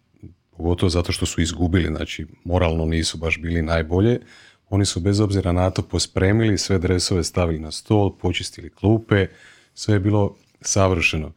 [0.56, 4.20] pogotovo zato što su izgubili, znači moralno nisu baš bili najbolje,
[4.68, 9.26] oni su bez obzira na to pospremili, sve dresove stavili na stol, počistili klupe,
[9.74, 11.32] sve je bilo savršeno.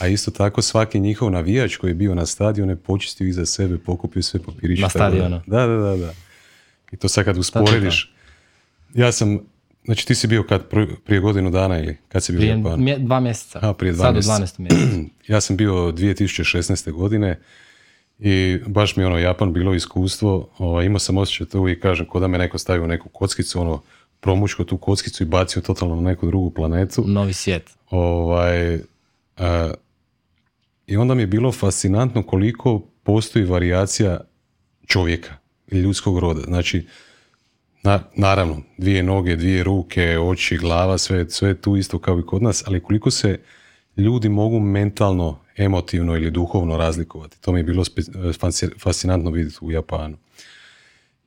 [0.00, 3.78] A isto tako svaki njihov navijač koji je bio na stadionu je počistio iza sebe,
[3.78, 4.82] pokupio sve papiriće.
[4.82, 5.40] Na stadionu?
[5.46, 6.14] Da, da, da, da.
[6.92, 8.14] I to sad kad usporediš,
[8.94, 9.38] ja sam,
[9.84, 10.68] znači ti si bio kad,
[11.04, 13.58] prije godinu dana ili kad si bio prije Mje, dva mjeseca.
[13.62, 14.34] A, prije dva Sad mjeseca.
[14.34, 14.58] u 12.
[14.58, 15.10] mjesecu.
[15.32, 16.92] ja sam bio 2016.
[16.92, 17.38] godine
[18.18, 22.20] i baš mi ono Japan bilo iskustvo, ovaj, imao sam osjećaj to i kažem, ko
[22.20, 23.82] da me neko stavio u neku kockicu, ono,
[24.20, 27.04] promučko tu kockicu i bacio totalno na neku drugu planetu.
[27.06, 27.70] Novi svijet.
[27.90, 28.78] Ovaj,
[30.86, 34.20] I onda mi je bilo fascinantno koliko postoji varijacija
[34.86, 35.36] čovjeka
[35.72, 36.40] ljudskog roda.
[36.40, 36.86] Znači,
[37.82, 42.42] na, naravno, dvije noge, dvije ruke, oči, glava, sve, sve tu isto kao i kod
[42.42, 43.38] nas, ali koliko se
[43.96, 47.40] ljudi mogu mentalno, emotivno ili duhovno razlikovati.
[47.40, 47.84] To mi je bilo
[48.78, 50.16] fascinantno vidjeti u Japanu.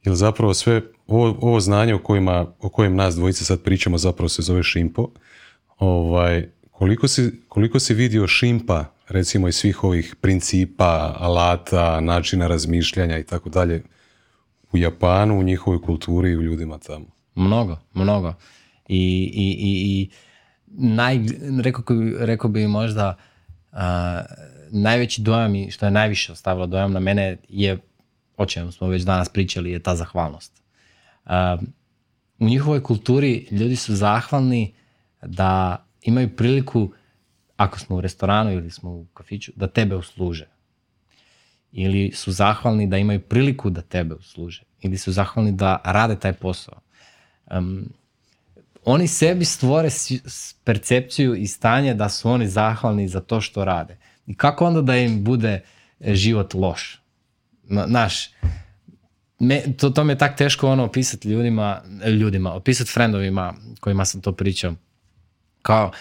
[0.03, 4.29] Jer zapravo sve, ovo, ovo znanje o, kojima, o kojem nas dvojice sad pričamo zapravo
[4.29, 5.09] se zove šimpo.
[5.79, 13.17] Ovaj, koliko, si, koliko si vidio šimpa, recimo iz svih ovih principa, alata, načina razmišljanja
[13.17, 13.83] i tako dalje,
[14.73, 17.05] u Japanu, u njihovoj kulturi i u ljudima tamo?
[17.35, 18.33] Mnogo, mnogo.
[18.87, 20.09] I, i, i, i
[20.67, 21.19] naj,
[21.61, 21.83] rekao,
[22.19, 23.17] rekao bi možda
[23.71, 23.77] uh,
[24.71, 27.77] najveći dojam i što je najviše ostavilo dojam na mene je
[28.37, 30.63] o čemu smo već danas pričali, je ta zahvalnost.
[32.39, 34.73] u njihovoj kulturi ljudi su zahvalni
[35.21, 36.91] da imaju priliku,
[37.57, 40.47] ako smo u restoranu ili smo u kafiću, da tebe usluže.
[41.73, 44.63] Ili su zahvalni da imaju priliku da tebe usluže.
[44.81, 46.79] Ili su zahvalni da rade taj posao.
[48.85, 49.89] oni sebi stvore
[50.63, 53.97] percepciju i stanje da su oni zahvalni za to što rade.
[54.27, 55.61] I kako onda da im bude
[56.01, 56.99] život loš?
[57.87, 58.29] Naš,
[59.39, 61.81] me, to, to mi je tak teško ono opisati ljudima,
[62.19, 64.73] ljudima, opisati frendovima kojima sam to pričao.
[65.61, 65.91] Kao,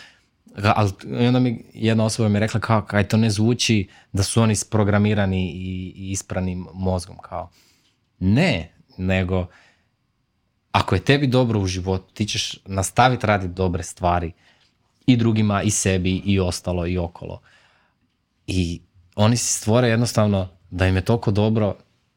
[0.76, 0.90] ali
[1.26, 4.56] onda mi jedna osoba mi je rekla kao, kaj to ne zvuči da su oni
[4.56, 7.50] sprogramirani i, i ispranim mozgom, kao.
[8.18, 9.46] Ne, nego
[10.72, 14.32] ako je tebi dobro u životu, ti ćeš nastaviti raditi dobre stvari
[15.06, 17.40] i drugima, i sebi, i ostalo, i okolo.
[18.46, 18.80] I
[19.16, 21.76] oni si stvore jednostavno da im je toliko dobro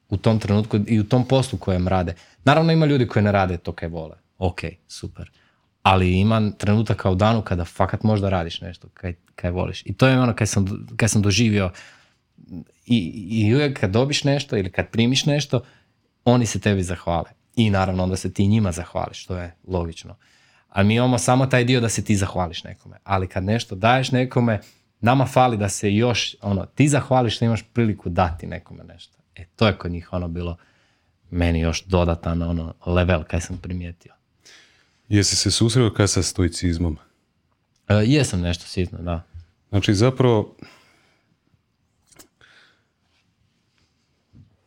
[0.09, 2.15] u tom trenutku i u tom poslu kojem rade.
[2.43, 4.15] Naravno ima ljudi koji ne rade to kaj vole.
[4.37, 5.31] Ok, super.
[5.85, 9.81] Ali ima trenutak u danu kada fakat možda radiš nešto kaj, kaj voliš.
[9.85, 11.71] I to je ono kaj sam, kaj sam doživio
[12.85, 12.97] i,
[13.29, 15.61] i uvijek kad dobiš nešto ili kad primiš nešto,
[16.25, 17.29] oni se tebi zahvale.
[17.55, 20.15] I naravno onda se ti njima zahvališ, što je logično.
[20.69, 22.97] Ali mi imamo samo taj dio da se ti zahvališ nekome.
[23.03, 24.59] Ali kad nešto daješ nekome,
[25.05, 29.17] Nama fali da se još, ono, ti zahvališ što imaš priliku dati nekome nešto.
[29.35, 30.57] E, to je kod njih ono bilo
[31.29, 34.13] meni još dodatan ono level kaj sam primijetio.
[35.09, 36.97] Jesi se susreo kaj sa stoicizmom?
[37.87, 39.23] E, jesam nešto sitno, da.
[39.69, 40.55] Znači zapravo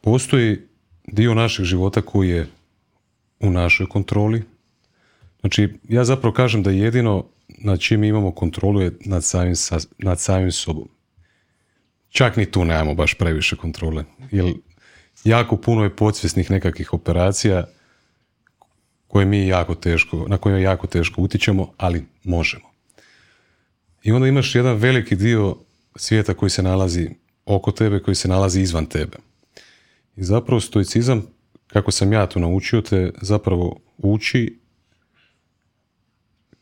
[0.00, 0.68] postoji
[1.06, 2.48] dio našeg života koji je
[3.40, 4.44] u našoj kontroli.
[5.40, 9.54] Znači ja zapravo kažem da jedino nad čim imamo kontrolu je nad samim,
[9.98, 10.88] nad samim sobom.
[12.08, 14.04] Čak ni tu nemamo baš previše kontrole.
[14.30, 14.54] Jer
[15.24, 17.64] jako puno je podsvjesnih nekakvih operacija
[19.08, 22.68] koje mi jako teško, na koje jako teško utičemo, ali možemo.
[24.02, 25.56] I onda imaš jedan veliki dio
[25.96, 27.10] svijeta koji se nalazi
[27.44, 29.16] oko tebe, koji se nalazi izvan tebe.
[30.16, 31.26] I zapravo stoicizam,
[31.66, 34.58] kako sam ja to naučio, te zapravo uči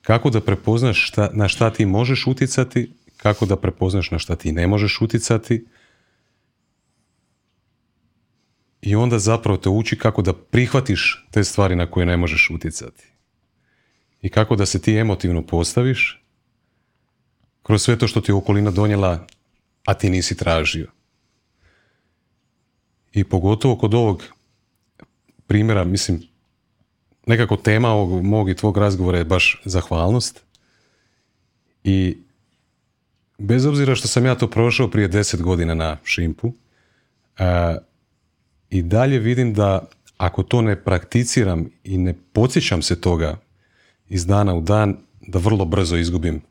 [0.02, 4.52] kako da prepoznaš šta, na šta ti možeš utjecati, kako da prepoznaš na šta ti
[4.52, 5.64] ne možeš utjecati
[8.86, 13.04] i onda zapravo te uči kako da prihvatiš te stvari na koje ne možeš utjecati.
[14.22, 16.22] I kako da se ti emotivno postaviš
[17.62, 19.26] kroz sve to što ti je okolina donijela
[19.86, 20.86] a ti nisi tražio.
[23.12, 24.22] I pogotovo kod ovog
[25.46, 26.22] primjera, mislim,
[27.26, 30.42] nekako tema ovog mog i tvog razgovora je baš zahvalnost.
[31.84, 32.18] I
[33.38, 36.52] bez obzira što sam ja to prošao prije deset godina na šimpu,
[37.38, 37.76] a,
[38.70, 43.38] i dalje vidim da ako to ne prakticiram i ne podsjećam se toga
[44.08, 46.42] iz dana u dan, da vrlo brzo izgubim,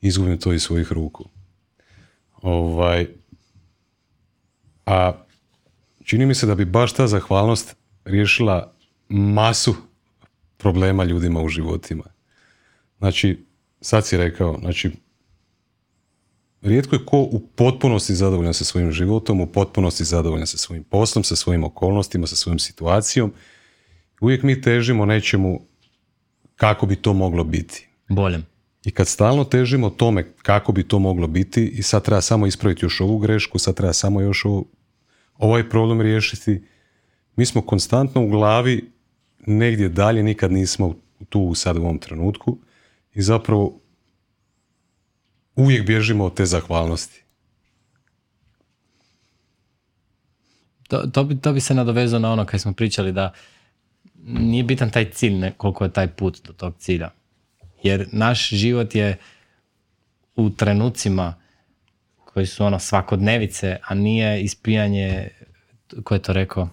[0.00, 1.28] izgubim to iz svojih ruku.
[2.42, 3.06] Ovaj,
[4.86, 5.12] a
[6.04, 8.72] čini mi se da bi baš ta zahvalnost riješila
[9.08, 9.74] masu
[10.56, 12.04] problema ljudima u životima.
[12.98, 13.44] Znači,
[13.80, 14.90] sad si rekao, znači,
[16.66, 21.24] rijetko je ko u potpunosti zadovoljan sa svojim životom, u potpunosti zadovoljan sa svojim poslom,
[21.24, 23.32] sa svojim okolnostima, sa svojom situacijom.
[24.20, 25.60] Uvijek mi težimo nečemu
[26.56, 27.88] kako bi to moglo biti.
[28.08, 28.46] Boljem.
[28.84, 32.84] I kad stalno težimo tome kako bi to moglo biti i sad treba samo ispraviti
[32.84, 34.44] još ovu grešku, sad treba samo još
[35.38, 36.62] ovaj problem riješiti,
[37.36, 38.90] mi smo konstantno u glavi
[39.46, 40.94] negdje dalje, nikad nismo
[41.28, 42.58] tu sad u ovom trenutku
[43.14, 43.80] i zapravo
[45.56, 47.22] uvijek bježimo od te zahvalnosti.
[50.88, 53.32] To, to, bi, to bi se nadovezao na ono kad smo pričali da
[54.24, 57.10] nije bitan taj cilj, ne, koliko je taj put do tog cilja.
[57.82, 59.16] Jer naš život je
[60.36, 61.34] u trenucima
[62.16, 65.28] koji su ono svakodnevice, a nije ispijanje,
[66.04, 66.68] ko je to rekao?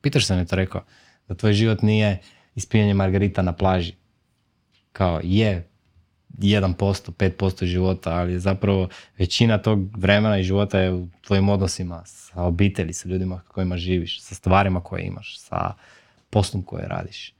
[0.00, 0.84] Pitaš se mi to rekao,
[1.28, 2.18] da tvoj život nije
[2.54, 3.94] ispijanje margarita na plaži.
[4.92, 5.67] Kao je
[6.38, 12.42] 1%, 5% života, ali zapravo većina tog vremena i života je u tvojim odnosima sa
[12.42, 15.74] obitelji, sa ljudima kojima živiš, sa stvarima koje imaš, sa
[16.30, 17.34] poslom koje radiš.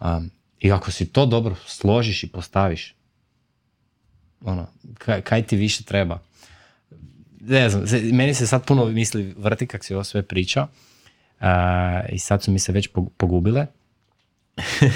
[0.00, 2.94] Um, I ako si to dobro složiš i postaviš,
[4.40, 4.66] ono,
[4.98, 6.18] kaj, kaj ti više treba?
[7.40, 10.62] Ne znam, meni se sad puno misli vrti kak si ovo sve priča
[11.40, 11.46] uh,
[12.12, 13.66] i sad su mi se već pogubile.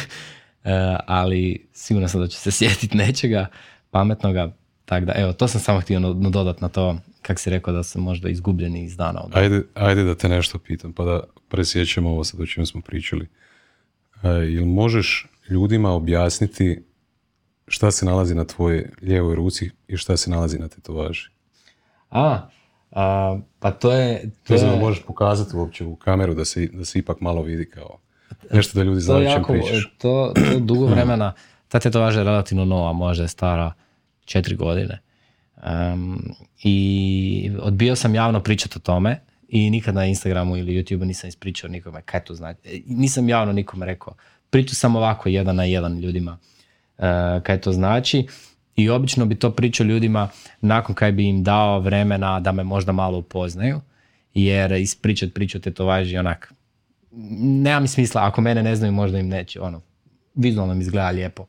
[0.65, 0.71] Uh,
[1.07, 3.47] ali sigurno sam da će se sjetiti nečega
[3.91, 4.53] pametnoga.
[4.85, 8.03] Tako da, evo, to sam samo htio dodat na to, kak si rekao da sam
[8.03, 9.25] možda izgubljeni iz dana.
[9.33, 13.29] Ajde, ajde da te nešto pitam, pa da presjećamo ovo sad o čemu smo pričali.
[14.15, 16.83] Uh, jel možeš ljudima objasniti
[17.67, 21.29] šta se nalazi na tvojoj lijevoj ruci i šta se nalazi na tetovaži?
[22.11, 22.49] A,
[22.91, 24.31] a pa to je...
[24.47, 24.81] To je...
[24.81, 27.99] možeš pokazati uopće u kameru da se, da se ipak malo vidi kao
[28.53, 29.95] nešto da ljudi znaju čem pričaš.
[29.99, 31.33] To, to dugo vremena,
[31.69, 33.73] ta tetovaža je relativno nova, možda je stara
[34.25, 34.99] četiri godine.
[35.67, 41.29] Um, I odbio sam javno pričati o tome i nikad na Instagramu ili YouTubeu nisam
[41.29, 42.85] ispričao nikome kaj to znači.
[42.87, 44.15] Nisam javno nikome rekao.
[44.51, 46.39] Pričao sam ovako jedan na jedan ljudima
[46.99, 47.05] uh,
[47.43, 48.27] kaj to znači
[48.77, 50.29] i obično bi to pričao ljudima
[50.61, 53.81] nakon kaj bi im dao vremena da me možda malo upoznaju
[54.35, 56.53] jer ispričat priču o tetovaži onak
[57.41, 59.81] nema mi smisla, ako mene ne znaju možda im neće, ono,
[60.35, 61.47] vizualno mi izgleda lijepo.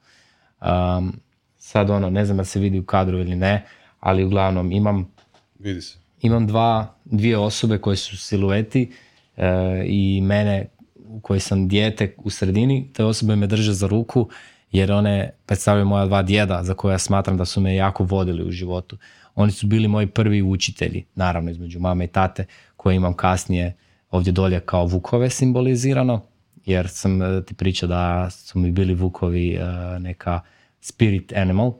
[0.61, 1.19] Um,
[1.57, 3.65] sad ono, ne znam da se vidi u kadru ili ne,
[3.99, 5.11] ali uglavnom imam
[5.59, 5.97] vidi se.
[6.21, 8.91] imam dva, dvije osobe koje su silueti
[9.37, 9.43] uh,
[9.85, 10.67] i mene
[11.05, 14.29] u kojoj sam dijete u sredini, te osobe me drže za ruku
[14.71, 18.43] jer one predstavljaju moja dva djeda za koje ja smatram da su me jako vodili
[18.43, 18.97] u životu.
[19.35, 22.45] Oni su bili moji prvi učitelji, naravno između mame i tate,
[22.75, 23.75] koje imam kasnije
[24.13, 26.21] ovdje dolje kao vukove simbolizirano,
[26.65, 29.59] jer sam e, ti pričao da su mi bili vukovi e,
[29.99, 30.41] neka
[30.81, 31.73] spirit animal.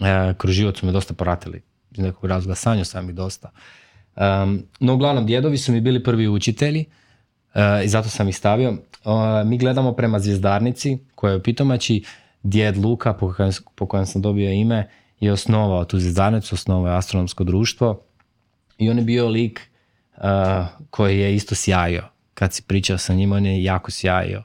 [0.00, 1.62] E, kroz život su me dosta poratili.
[1.90, 3.50] Iz nekog razloga sanjao sam ih dosta.
[4.80, 6.84] No uglavnom, djedovi su mi bili prvi učitelji
[7.84, 8.76] i zato sam ih stavio.
[9.44, 12.04] Mi gledamo prema zvijezdarnici koja je u Pitomači.
[12.42, 14.88] Djed Luka, po kojem, po kojem sam dobio ime,
[15.20, 18.02] je osnovao tu zvijezdarnicu, osnovao je astronomsko društvo
[18.78, 19.69] i on je bio lik
[20.20, 22.04] uh, koji je isto sjajio.
[22.34, 24.42] Kad si pričao sa njim, on je jako sjajio.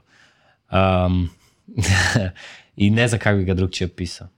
[0.72, 1.30] Um,
[2.76, 4.28] I ne znam kako bi ga drugčije opisao.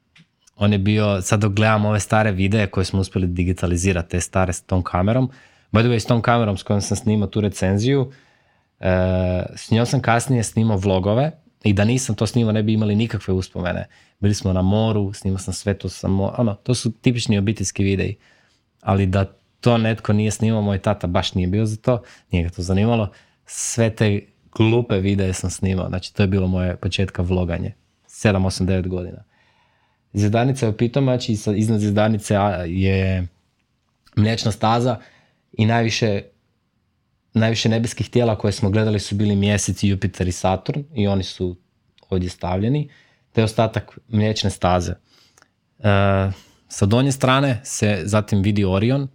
[0.56, 4.52] On je bio, sad dok gledam ove stare videe koje smo uspjeli digitalizirati, te stare
[4.52, 5.30] s tom kamerom,
[5.72, 8.86] by the way, s tom kamerom s kojom sam snimao tu recenziju, uh,
[9.56, 11.32] s njom sam kasnije snimao vlogove
[11.64, 13.88] i da nisam to snimao ne bi imali nikakve uspomene.
[14.20, 18.16] Bili smo na moru, snimao sam sve to samo, ono, to su tipični obiteljski videi.
[18.80, 22.50] Ali da to netko nije snimao, moj tata baš nije bio za to, nije ga
[22.50, 23.10] to zanimalo.
[23.46, 24.20] Sve te
[24.56, 27.74] glupe videe sam snimao, znači to je bilo moje početka vloganje.
[28.08, 29.24] 7, 8, 9 godina.
[30.12, 32.34] Zjedanica je u Pitomači, iznad zjedanice
[32.66, 33.26] je
[34.16, 34.98] mliječna staza
[35.52, 36.22] i najviše,
[37.34, 41.56] najviše nebeskih tijela koje smo gledali su bili mjesec, Jupiter i Saturn i oni su
[42.10, 42.90] ovdje stavljeni,
[43.32, 44.92] te ostatak mliječne staze.
[44.92, 45.00] E,
[46.68, 49.08] sa donje strane se zatim vidi Orion,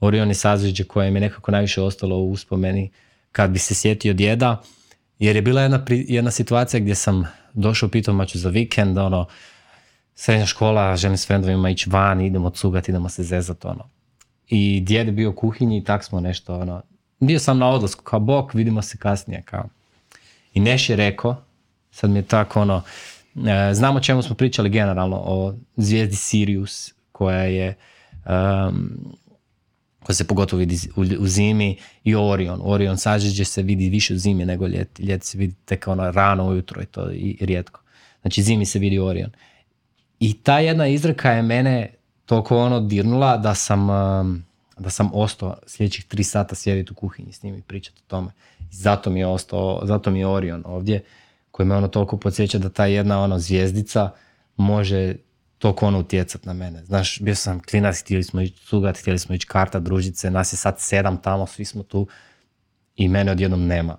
[0.00, 2.90] Orion je sazveđe koje mi je nekako najviše ostalo u uspomeni
[3.32, 4.62] kad bi se sjetio djeda,
[5.18, 9.26] jer je bila jedna, jedna situacija gdje sam došao u Pitomaču za vikend, ono,
[10.14, 13.88] srednja škola, želim s frendovima ići van, idemo cugati, idemo se zezati, ono.
[14.48, 16.82] I djed je bio u kuhinji i tak smo nešto, ono,
[17.20, 19.68] bio sam na odlasku, kao bok, vidimo se kasnije, kao.
[20.54, 21.36] I Neš je rekao,
[21.90, 22.82] sad mi je tako, ono,
[23.36, 27.76] e, znamo čemu smo pričali generalno, o zvijezdi Sirius, koja je,
[28.26, 28.90] um,
[30.02, 32.60] koja se pogotovo vidi u, zimi, i Orion.
[32.64, 35.02] Orion sažeđe se vidi više u zimi nego ljeti.
[35.02, 37.80] Ljeti se vidi tek ono rano ujutro i to i rijetko.
[38.20, 39.30] Znači zimi se vidi Orion.
[40.20, 41.94] I ta jedna izreka je mene
[42.26, 44.44] toliko ono dirnula da sam, um,
[44.78, 48.30] da sam ostao sljedećih tri sata sjediti u kuhinji s njim i pričati o tome.
[48.70, 51.02] Zato mi je ostao, zato mi je Orion ovdje,
[51.50, 54.10] koji me ono toliko podsjeća da ta jedna ono zvijezdica
[54.56, 55.14] može
[55.60, 56.84] toliko ono utjecat na mene.
[56.84, 60.56] Znaš, bio sam klinac, htjeli smo ići cugat, htjeli smo ići karta, družice, nas je
[60.56, 62.06] sad sedam tamo, svi smo tu
[62.96, 63.96] i mene odjednom nema.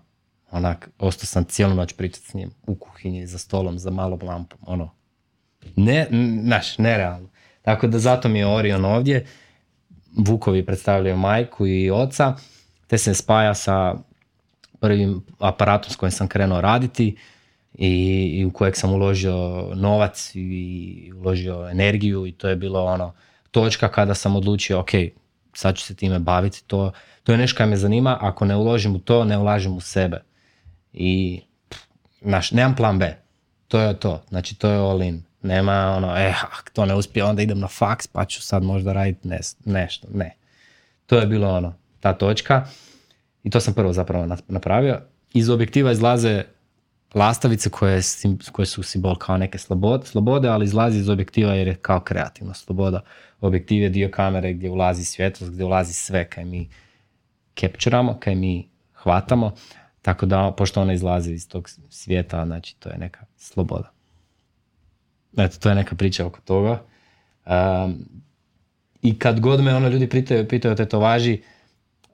[0.51, 4.59] Onak, ostao sam cijelu noć pričati s njim u kuhinji, za stolom, za malom lampom,
[4.61, 4.89] ono,
[5.75, 6.07] ne,
[6.43, 7.29] znaš, nerealno.
[7.61, 9.25] Tako da zato mi je Orion ovdje.
[10.17, 12.35] Vukovi predstavljaju majku i oca,
[12.87, 13.95] te se spaja sa
[14.79, 17.17] prvim aparatom s kojim sam krenuo raditi
[17.73, 23.13] i, u kojeg sam uložio novac i uložio energiju i to je bilo ono
[23.51, 24.89] točka kada sam odlučio ok,
[25.53, 26.91] sad ću se time baviti, to,
[27.23, 30.21] to je nešto kaj me zanima, ako ne uložim u to, ne ulažem u sebe.
[30.93, 31.41] I,
[32.21, 33.17] znaš, nemam plan B,
[33.67, 35.23] to je to, znači to je all in.
[35.41, 38.93] Nema ono, eh, ako to ne uspije, onda idem na faks pa ću sad možda
[38.93, 39.29] raditi
[39.65, 40.07] nešto.
[40.13, 40.35] Ne.
[41.05, 42.65] To je bilo ono, ta točka.
[43.43, 45.01] I to sam prvo zapravo napravio.
[45.33, 46.43] Iz objektiva izlaze
[47.13, 48.01] lastavice koje,
[48.51, 52.53] koje su simbol kao neke slobode, slobode, ali izlazi iz objektiva jer je kao kreativna
[52.53, 53.01] sloboda.
[53.41, 56.69] Objektiv je dio kamere gdje ulazi svjetlost, gdje ulazi sve kaj mi
[57.59, 59.51] capturamo, kaj mi hvatamo.
[60.01, 63.91] Tako da, pošto ona izlazi iz tog svijeta, znači to je neka sloboda.
[65.37, 66.81] Eto, to je neka priča oko toga.
[67.45, 68.05] Um,
[69.01, 71.41] I kad god me ono ljudi pitaju, pitaju o tetovaži,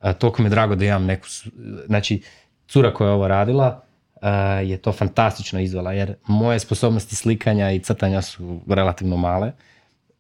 [0.02, 1.28] uh, toliko mi je drago da imam neku,
[1.86, 2.22] znači,
[2.68, 3.87] cura koja je ovo radila,
[4.66, 9.52] je to fantastično izvela, jer moje sposobnosti slikanja i crtanja su relativno male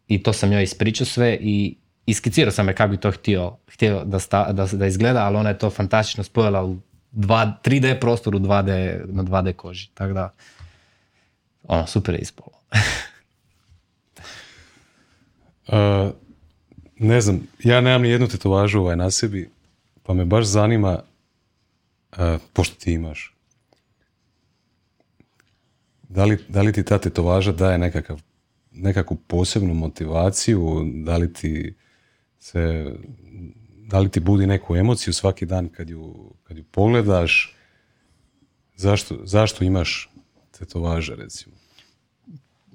[0.07, 1.75] i to sam joj ispričao sve i
[2.05, 5.49] iskicirao sam je kako bi to htio, htio da, sta, da, da izgleda, ali ona
[5.49, 6.77] je to fantastično spojila u
[7.13, 10.33] 2, 3D prostoru 2D, na 2D koži, tako da
[11.63, 12.51] ono, super je ispalo.
[15.67, 16.11] uh,
[16.99, 19.49] ne znam, ja nemam ni jednu tetovažu ovaj na sebi,
[20.03, 20.99] pa me baš zanima,
[22.11, 22.17] uh,
[22.53, 23.36] pošto ti imaš,
[26.09, 28.21] da li, da li ti ta tetovaža daje nekakav,
[28.71, 31.75] nekakvu posebnu motivaciju, da li ti
[32.39, 32.85] se,
[33.87, 37.55] da li ti budi neku emociju svaki dan kad ju, kad ju pogledaš,
[38.75, 40.09] zašto, zašto imaš
[40.59, 41.55] tetovaže recimo?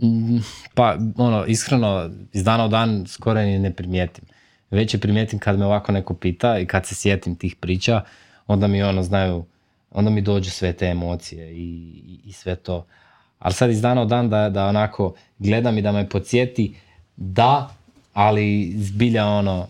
[0.02, 0.38] Mm,
[0.74, 4.24] pa, ono, iskreno, iz dana u dan skoro ni ne primijetim.
[4.70, 8.02] Već je primijetim kad me ovako neko pita i kad se sjetim tih priča,
[8.46, 9.44] onda mi ono, znaju,
[9.90, 11.64] onda mi dođu sve te emocije i,
[12.06, 12.86] i, i sve to.
[13.42, 16.74] Ali sad iz dana u dan da, da onako gledam i da me podsjeti
[17.16, 17.74] da,
[18.12, 19.66] ali zbilja ono,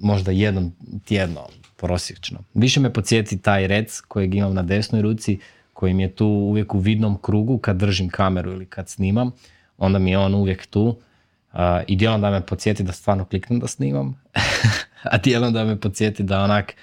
[0.00, 0.72] možda jednom
[1.04, 1.40] tjedno
[1.76, 2.38] prosječno.
[2.54, 5.38] Više me podsjeti taj rec kojeg imam na desnoj ruci,
[5.72, 9.30] koji mi je tu uvijek u vidnom krugu kad držim kameru ili kad snimam,
[9.78, 13.60] onda mi je on uvijek tu uh, i dijelom da me podsjeti da stvarno kliknem
[13.60, 14.22] da snimam,
[15.12, 16.74] a dijelom da me podsjeti da onak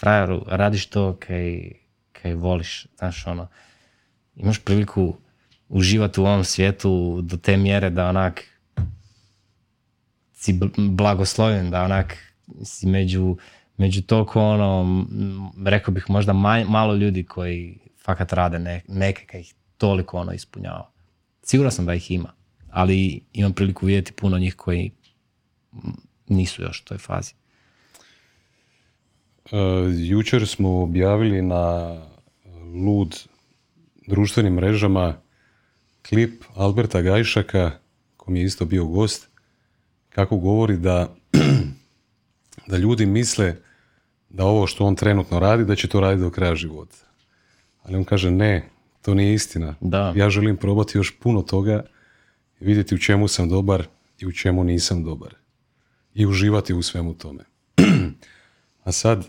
[0.00, 1.72] frajeru, radiš to kaj,
[2.12, 3.48] kaj voliš, znaš ono,
[4.36, 5.16] imaš priliku
[5.68, 8.44] uživati u ovom svijetu do te mjere da onak
[10.34, 12.16] si blagosloven, da onak
[12.64, 13.36] si među,
[13.76, 15.04] među toliko ono,
[15.66, 16.32] rekao bih možda
[16.68, 20.90] malo ljudi koji fakat rade ne, neke kaj ih toliko ono ispunjava.
[21.42, 22.32] Siguran sam da ih ima,
[22.70, 24.90] ali imam priliku vidjeti puno njih koji
[26.28, 27.32] nisu još u toj fazi.
[29.44, 29.58] Uh,
[29.96, 31.96] jučer smo objavili na
[32.86, 33.31] Lud
[34.06, 35.20] društvenim mrežama
[36.08, 37.70] klip Alberta Gajšaka,
[38.16, 39.28] kom je isto bio gost,
[40.08, 41.14] kako govori da,
[42.70, 43.56] da ljudi misle
[44.28, 46.96] da ovo što on trenutno radi, da će to raditi do kraja života.
[47.82, 48.68] Ali on kaže ne,
[49.02, 49.74] to nije istina.
[49.80, 50.12] Da.
[50.16, 51.84] Ja želim probati još puno toga
[52.60, 53.86] i vidjeti u čemu sam dobar
[54.18, 55.34] i u čemu nisam dobar.
[56.14, 57.44] I uživati u svemu tome.
[58.84, 59.28] A sad,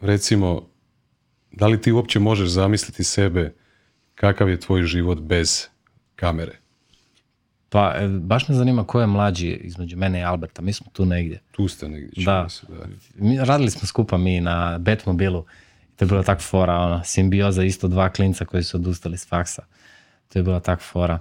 [0.00, 0.68] recimo,
[1.52, 3.54] da li ti uopće možeš zamisliti sebe
[4.20, 5.66] kakav je tvoj život bez
[6.16, 6.52] kamere?
[7.68, 10.62] Pa, e, baš me zanima ko je mlađi između mene i Alberta.
[10.62, 11.40] Mi smo tu negdje.
[11.50, 12.48] Tu ste negdje, Da.
[12.48, 12.86] se, da.
[13.14, 15.44] Mi, radili smo skupa mi na Batmobilu.
[15.96, 19.62] To je bila tak fora, ono, simbioza isto dva klinca koji su odustali s faksa.
[20.28, 21.20] To je bila tak fora.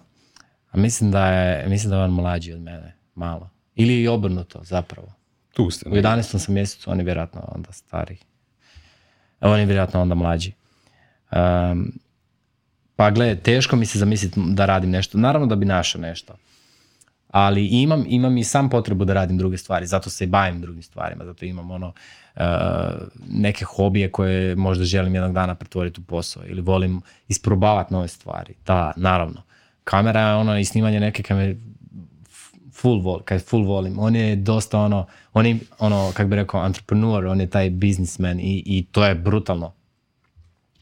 [0.72, 3.50] A mislim da je, mislim da je on mlađi od mene, malo.
[3.76, 5.14] Ili i obrnuto, zapravo.
[5.54, 6.12] Tu ste U negdje.
[6.12, 6.38] 11.
[6.40, 8.20] sam mjesecu, on je vjerojatno onda stariji.
[9.42, 10.54] On je vjerojatno onda mlađi.
[11.32, 11.94] Um,
[12.98, 15.18] pa gle, teško mi se zamisliti da radim nešto.
[15.18, 16.34] Naravno da bi našao nešto.
[17.32, 19.86] Ali imam, imam i sam potrebu da radim druge stvari.
[19.88, 21.26] Zato se i bavim drugim stvarima.
[21.26, 21.94] Zato imam ono
[22.36, 22.44] uh,
[23.30, 26.44] neke hobije koje možda želim jednog dana pretvoriti u posao.
[26.46, 28.54] Ili volim isprobavati nove stvari.
[28.66, 29.42] Da, naravno.
[29.84, 31.56] Kamera je ono i snimanje neke kamere
[32.78, 36.66] full vol, kad full volim, on je dosta ono, on je ono, kak bi rekao,
[36.66, 39.74] entrepreneur, on je taj businessman i, i to je brutalno.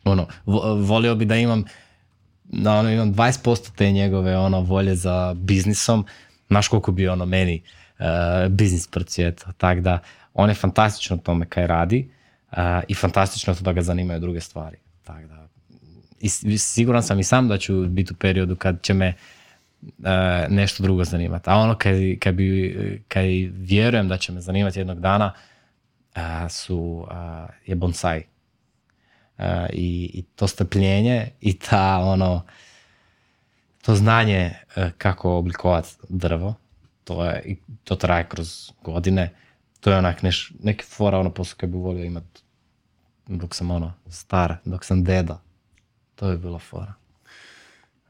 [0.04, 1.64] Ono, vo- volio bi da imam,
[2.47, 6.05] da ono, imam 20% te njegove ono, volje za biznisom,
[6.47, 7.63] znaš koliko bi ono meni
[7.99, 8.05] uh,
[8.51, 9.99] biznis procvjetao, tak da
[10.34, 12.09] on je fantastično tome kaj radi
[12.51, 12.57] uh,
[12.88, 14.77] i fantastično to da ga zanimaju druge stvari.
[15.03, 15.47] Tak da,
[16.19, 19.13] i siguran sam i sam da ću biti u periodu kad će me e,
[20.49, 21.49] nešto drugo zanimati.
[21.49, 25.34] A ono kad, kad, bi, kad vjerujem da će me zanimati jednog dana
[26.49, 27.07] su,
[27.65, 28.23] je bonsai.
[29.38, 32.45] A, i, I to strpljenje i ta ono
[33.82, 36.56] to znanje e, kako oblikovati drvo,
[37.03, 39.34] to, je, i to traje kroz godine.
[39.80, 42.41] To je onak neš, neki fora ono posao koji bi volio imati
[43.28, 45.41] dok sam ono star, dok sam deda.
[46.16, 46.94] To je bilo fora.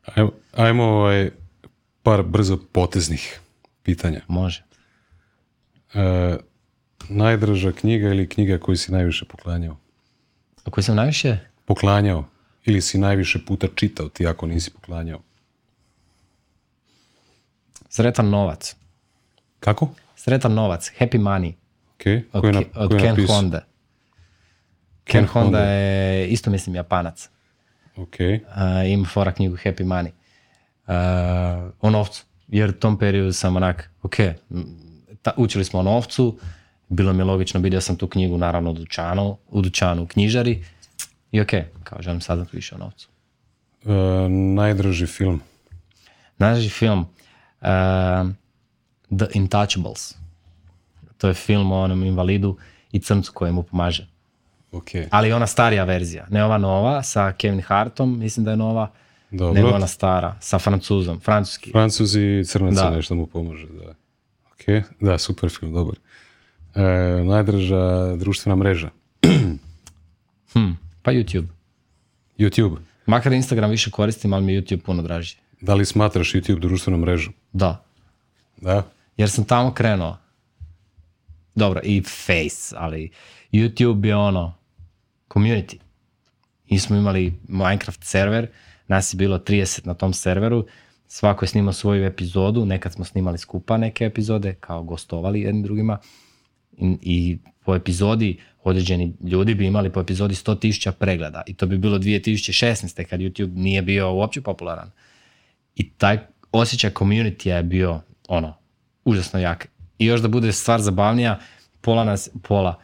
[0.05, 1.31] Ajmo, ajmo ovaj,
[2.03, 3.39] par brzo poteznih
[3.83, 4.21] pitanja.
[4.27, 4.63] Može.
[5.93, 6.37] E,
[7.09, 9.77] najdraža knjiga ili knjiga koju si najviše poklanjao?
[10.65, 11.37] A koji sam najviše?
[11.65, 12.25] Poklanjao.
[12.65, 15.19] Ili si najviše puta čitao ti ako nisi poklanjao.
[17.89, 18.75] Sretan novac.
[19.59, 19.89] Kako?
[20.15, 20.91] Sretan novac.
[20.99, 21.53] Happy money.
[21.95, 22.33] Ok.
[22.33, 23.27] Od, je, na, od je Ken?
[23.27, 23.65] Honda.
[25.03, 25.71] Ken, Ken Honda Honda.
[25.71, 27.29] je isto mislim japanac.
[27.95, 28.15] Ok.
[28.19, 30.11] Uh, ima fora knjigu Happy Money.
[30.87, 32.25] Uh, o novcu.
[32.47, 34.15] Jer u tom periodu sam onak, ok,
[35.21, 36.39] ta, učili smo o novcu,
[36.89, 40.63] bilo mi je logično, vidio sam tu knjigu naravno u dućanu, u dućanu u knjižari
[41.31, 41.51] i ok,
[41.83, 43.09] kao želim saznati više o novcu.
[43.85, 45.41] E, najdraži film?
[46.37, 47.67] Najdraži film uh,
[49.17, 50.15] The Intouchables.
[51.17, 52.57] To je film o onom invalidu
[52.91, 54.07] i crncu koji mu pomaže.
[54.71, 54.89] Ok.
[55.09, 58.91] Ali ona starija verzija, ne ova nova sa Kevin Hartom, mislim da je nova,
[59.31, 59.53] Dobro.
[59.53, 61.71] nego ona stara, sa francuzom, francuski.
[61.71, 63.67] Francuzi i crnaca nešto mu pomaže.
[63.67, 63.93] Da.
[64.51, 64.85] Ok.
[64.99, 65.95] Da, super film, dobar.
[66.75, 66.81] E,
[67.23, 68.89] najdraža društvena mreža?
[70.53, 70.71] Hm,
[71.01, 71.47] pa YouTube.
[72.37, 72.77] YouTube.
[73.05, 75.37] Makar Instagram više koristim, ali mi je YouTube puno draži.
[75.61, 77.31] Da li smatraš YouTube društvenom mrežu?
[77.53, 77.83] Da,
[78.61, 78.83] Da.
[79.17, 80.17] jer sam tamo krenuo.
[81.55, 83.09] Dobro, i Face, ali
[83.51, 84.53] YouTube je ono,
[85.29, 85.77] community.
[86.69, 88.47] Mi smo imali Minecraft server,
[88.87, 90.65] nas je bilo 30 na tom serveru,
[91.07, 95.97] svako je snimao svoju epizodu, nekad smo snimali skupa neke epizode, kao gostovali jedni drugima,
[97.01, 101.97] i, po epizodi određeni ljudi bi imali po epizodi 100.000 pregleda i to bi bilo
[101.97, 103.03] 2016.
[103.03, 104.91] kad YouTube nije bio uopće popularan.
[105.75, 106.19] I taj
[106.51, 108.53] osjećaj community je bio ono,
[109.05, 109.67] užasno jak.
[109.99, 111.39] I još da bude stvar zabavnija,
[111.81, 112.81] pola nas, pola,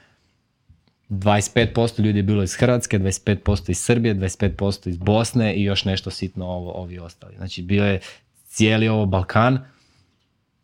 [1.09, 6.09] 25% ljudi je bilo iz Hrvatske, 25% iz Srbije, 25% iz Bosne i još nešto
[6.11, 7.35] sitno ovo, ovi ostali.
[7.37, 7.99] Znači bio je
[8.47, 9.59] cijeli ovo Balkan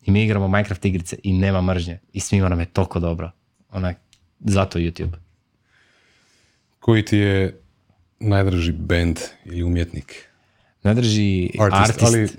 [0.08, 3.32] i mi igramo Minecraft igrice i nema mržnje i svima nam je toliko dobro.
[3.72, 3.98] Onak,
[4.40, 5.16] zato YouTube.
[6.80, 7.62] Koji ti je
[8.20, 10.26] najdraži band ili umjetnik?
[10.84, 12.04] Ne drži Artist, artist.
[12.04, 12.30] ali-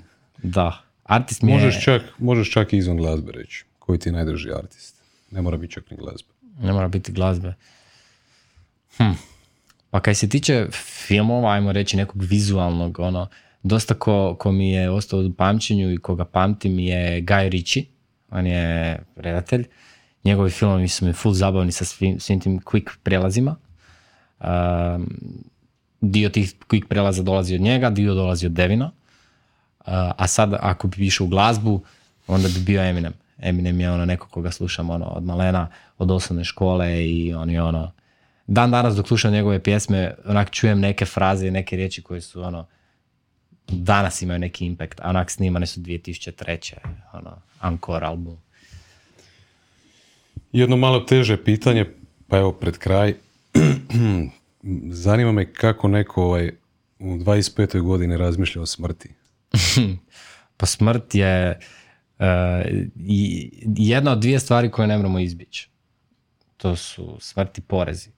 [0.43, 0.81] Da.
[1.03, 1.55] Artist mi je...
[1.57, 3.65] Možeš čak, možeš čak i izvan glazbe reći.
[3.79, 4.95] Koji ti je najdraži artist?
[5.31, 6.29] Ne mora biti čak ni glazba.
[6.59, 7.53] Ne mora biti glazbe.
[8.97, 9.11] Hm.
[9.89, 10.67] Pa kaj se tiče
[11.07, 13.27] filmova, ajmo reći nekog vizualnog, ono,
[13.63, 17.85] dosta ko, ko mi je ostao u pamćenju i koga pamtim je Guy Ritchie.
[18.31, 19.67] On je redatelj.
[20.23, 23.55] Njegovi filmovi su mi full zabavni sa svim, svim tim quick prelazima.
[24.39, 25.09] Um,
[26.01, 28.85] dio tih quick prelaza dolazi od njega, dio dolazi od Devina.
[28.85, 29.85] Uh,
[30.17, 31.81] a sad ako bi išao u glazbu,
[32.27, 33.13] onda bi bio Eminem.
[33.41, 35.67] Eminem je ono neko koga slušam ono, od malena,
[35.97, 37.91] od osnovne škole i on je ono,
[38.47, 42.41] dan danas dok slušam njegove pjesme, onak čujem neke fraze i neke riječi koje su
[42.41, 42.65] ono,
[43.71, 46.73] danas imaju neki impact, a onak snimane su 2003.
[47.13, 48.37] Ono, Encore album.
[50.51, 51.85] Jedno malo teže pitanje,
[52.27, 53.13] pa evo pred kraj.
[54.91, 56.51] Zanima me kako neko ovaj,
[56.99, 57.81] u 25.
[57.81, 59.09] godini razmišlja o smrti.
[60.57, 61.59] Pa smrt je
[62.19, 62.25] uh,
[63.77, 65.69] jedna od dvije stvari koje ne moramo izbjeći.
[66.57, 68.09] To su smrt i porezi.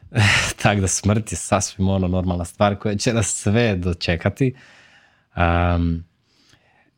[0.62, 4.54] Tako da smrt je sasvim ono normalna stvar koja će nas sve dočekati.
[5.36, 6.04] Um,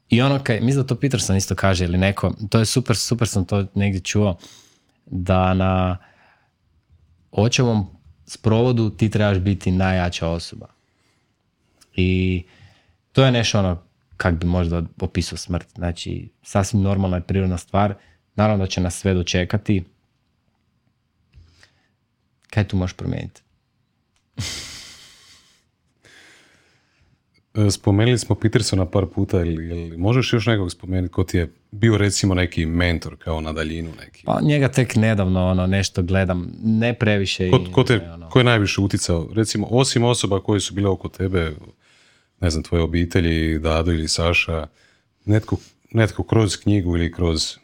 [0.08, 3.28] I ono kaj, mislim da to Peterson isto kaže ili neko, to je super, super
[3.28, 4.38] sam to negdje čuo,
[5.06, 5.98] da na
[7.30, 7.86] očevom
[8.26, 10.66] sprovodu ti trebaš biti najjača osoba.
[11.96, 12.42] I
[13.12, 13.82] to je nešto ono
[14.16, 15.66] kak bi možda opisao smrt.
[15.74, 17.94] Znači, sasvim normalna i prirodna stvar.
[18.34, 19.84] Naravno da će nas sve dočekati.
[22.50, 23.42] Kaj tu možeš promijeniti?
[27.54, 31.52] E, Spomenuli smo Petersona par puta, ili, ili možeš još nekog spomenuti ko ti je
[31.70, 34.22] bio recimo neki mentor kao na daljinu neki?
[34.24, 37.50] Pa njega tek nedavno ono, nešto gledam, ne previše.
[37.50, 39.28] Ko, ko, te, ono, ko je najviše uticao?
[39.34, 41.52] Recimo, osim osoba koje su bile oko tebe,
[42.40, 44.66] ne znam, tvoje obitelji, Dado ili Saša,
[45.24, 45.56] netko,
[45.90, 47.56] netko kroz knjigu ili kroz...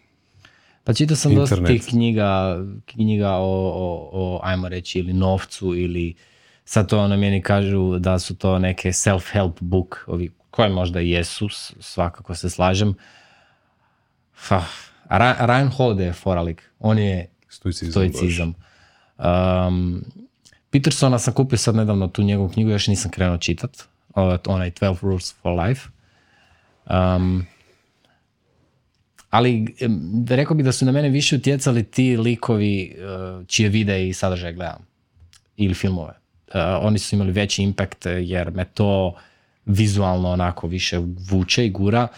[0.84, 1.82] Pa čitao sam dosta Internet.
[1.82, 6.14] tih knjiga, knjiga o, o, o, ajmo reći, ili novcu, ili
[6.70, 11.48] sad to ono meni kažu da su to neke self-help book, ovi, koje možda jesu,
[11.80, 12.94] svakako se slažem.
[14.34, 14.62] Fa,
[15.08, 17.92] Ra- Ryan Holiday je foralik, on je Stoicizam.
[17.92, 18.54] stoicizam.
[19.18, 20.04] Um,
[20.70, 23.82] Petersona sam kupio sad nedavno tu njegovu knjigu, još nisam krenuo čitat,
[24.14, 25.88] onaj 12 Rules for Life.
[26.90, 27.46] Um,
[29.30, 29.74] ali
[30.28, 34.52] rekao bi da su na mene više utjecali ti likovi eh, čije videe i sadržaje
[34.52, 34.86] gledam.
[35.56, 36.19] Ili filmove.
[36.54, 39.14] Eh, oni su imali veći impact eh, jer me to
[39.66, 40.98] vizualno onako više
[41.30, 42.08] vuče i gura.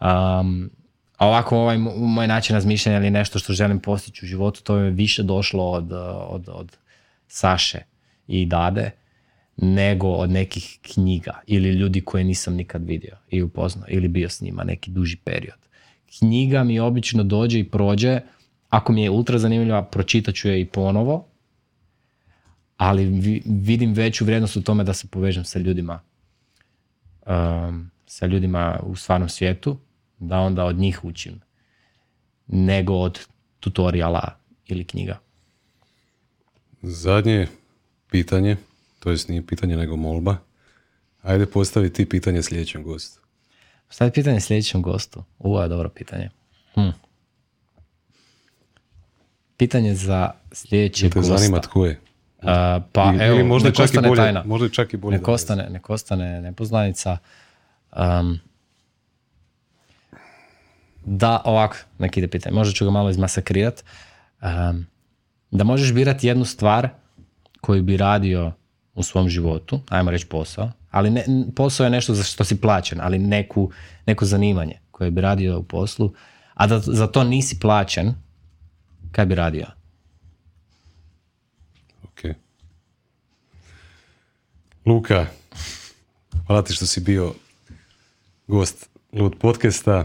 [0.00, 0.70] Um,
[1.16, 4.76] a ovako ovaj mo- moj način razmišljanja ili nešto što želim postići u životu, to
[4.76, 5.96] je više došlo od, eh,
[6.28, 6.76] od, od
[7.28, 7.78] Saše
[8.26, 8.90] i Dade
[9.56, 14.40] nego od nekih knjiga ili ljudi koje nisam nikad vidio i upoznao ili bio s
[14.40, 15.58] njima neki duži period.
[16.18, 18.20] Knjiga mi obično dođe i prođe,
[18.68, 21.31] ako mi je ultra zanimljiva, pročitat ću je i ponovo,
[22.82, 26.00] ali vi- vidim veću vrijednost u tome da se povežem sa ljudima
[27.26, 29.78] um, sa ljudima u stvarnom svijetu,
[30.18, 31.40] da onda od njih učim,
[32.46, 33.18] nego od
[33.60, 34.36] tutoriala
[34.66, 35.18] ili knjiga.
[36.82, 37.46] Zadnje
[38.10, 38.56] pitanje,
[38.98, 40.36] to jest nije pitanje nego molba.
[41.22, 43.20] Ajde postavi ti pitanje sljedećem gostu.
[43.90, 45.24] Sad pitanje sljedećem gostu.
[45.38, 46.30] Ovo je dobro pitanje.
[46.74, 46.90] Hm.
[49.56, 51.38] Pitanje za sljedećeg gosta.
[51.38, 52.00] zanima tko je?
[52.92, 54.42] Pa Ili- evo, ili možda nek čak i bolje- tajna.
[54.46, 57.18] možda čak i bolje Nek ostane, nek ostane nepoznanica.
[57.92, 58.38] Um,
[61.04, 62.54] da, ovako, nek ide pitanje.
[62.54, 63.84] Možda ću ga malo izmasakrirat.
[64.42, 64.86] Um,
[65.50, 66.88] da možeš birati jednu stvar
[67.60, 68.52] koju bi radio
[68.94, 71.24] u svom životu, ajmo reći posao, ali ne,
[71.56, 73.70] posao je nešto za što si plaćen, ali neku,
[74.06, 76.12] neko zanimanje koje bi radio u poslu,
[76.54, 78.14] a da za to nisi plaćen,
[79.12, 79.66] kaj bi radio?
[82.04, 82.20] Ok.
[84.86, 85.26] Luka,
[86.46, 87.34] hvala ti što si bio
[88.46, 90.04] gost Lud podcasta.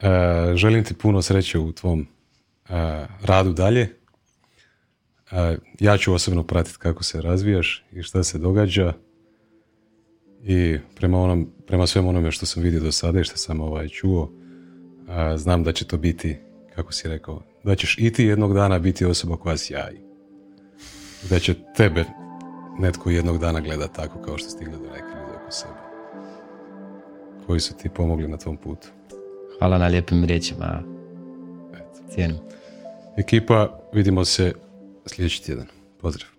[0.00, 0.08] E,
[0.54, 2.06] želim ti puno sreće u tvom e,
[3.22, 3.96] radu dalje.
[5.30, 8.92] E, ja ću osobno pratiti kako se razvijaš i šta se događa.
[10.42, 13.88] I prema, onom, prema svemu onome što sam vidio do sada i što sam ovaj,
[13.88, 14.32] čuo,
[15.36, 16.36] znam da će to biti,
[16.74, 20.00] kako si rekao, da ćeš i ti jednog dana biti osoba koja sjaji
[21.30, 22.04] da će tebe
[22.78, 25.74] netko jednog dana gleda tako kao što si ti gledao neki ljudi oko sebe.
[27.46, 28.88] Koji su ti pomogli na tom putu.
[29.58, 30.82] Hvala na lijepim riječima.
[32.10, 32.36] Cijenim.
[33.16, 34.52] Ekipa, vidimo se
[35.06, 35.66] sljedeći tjedan.
[36.00, 36.37] Pozdrav.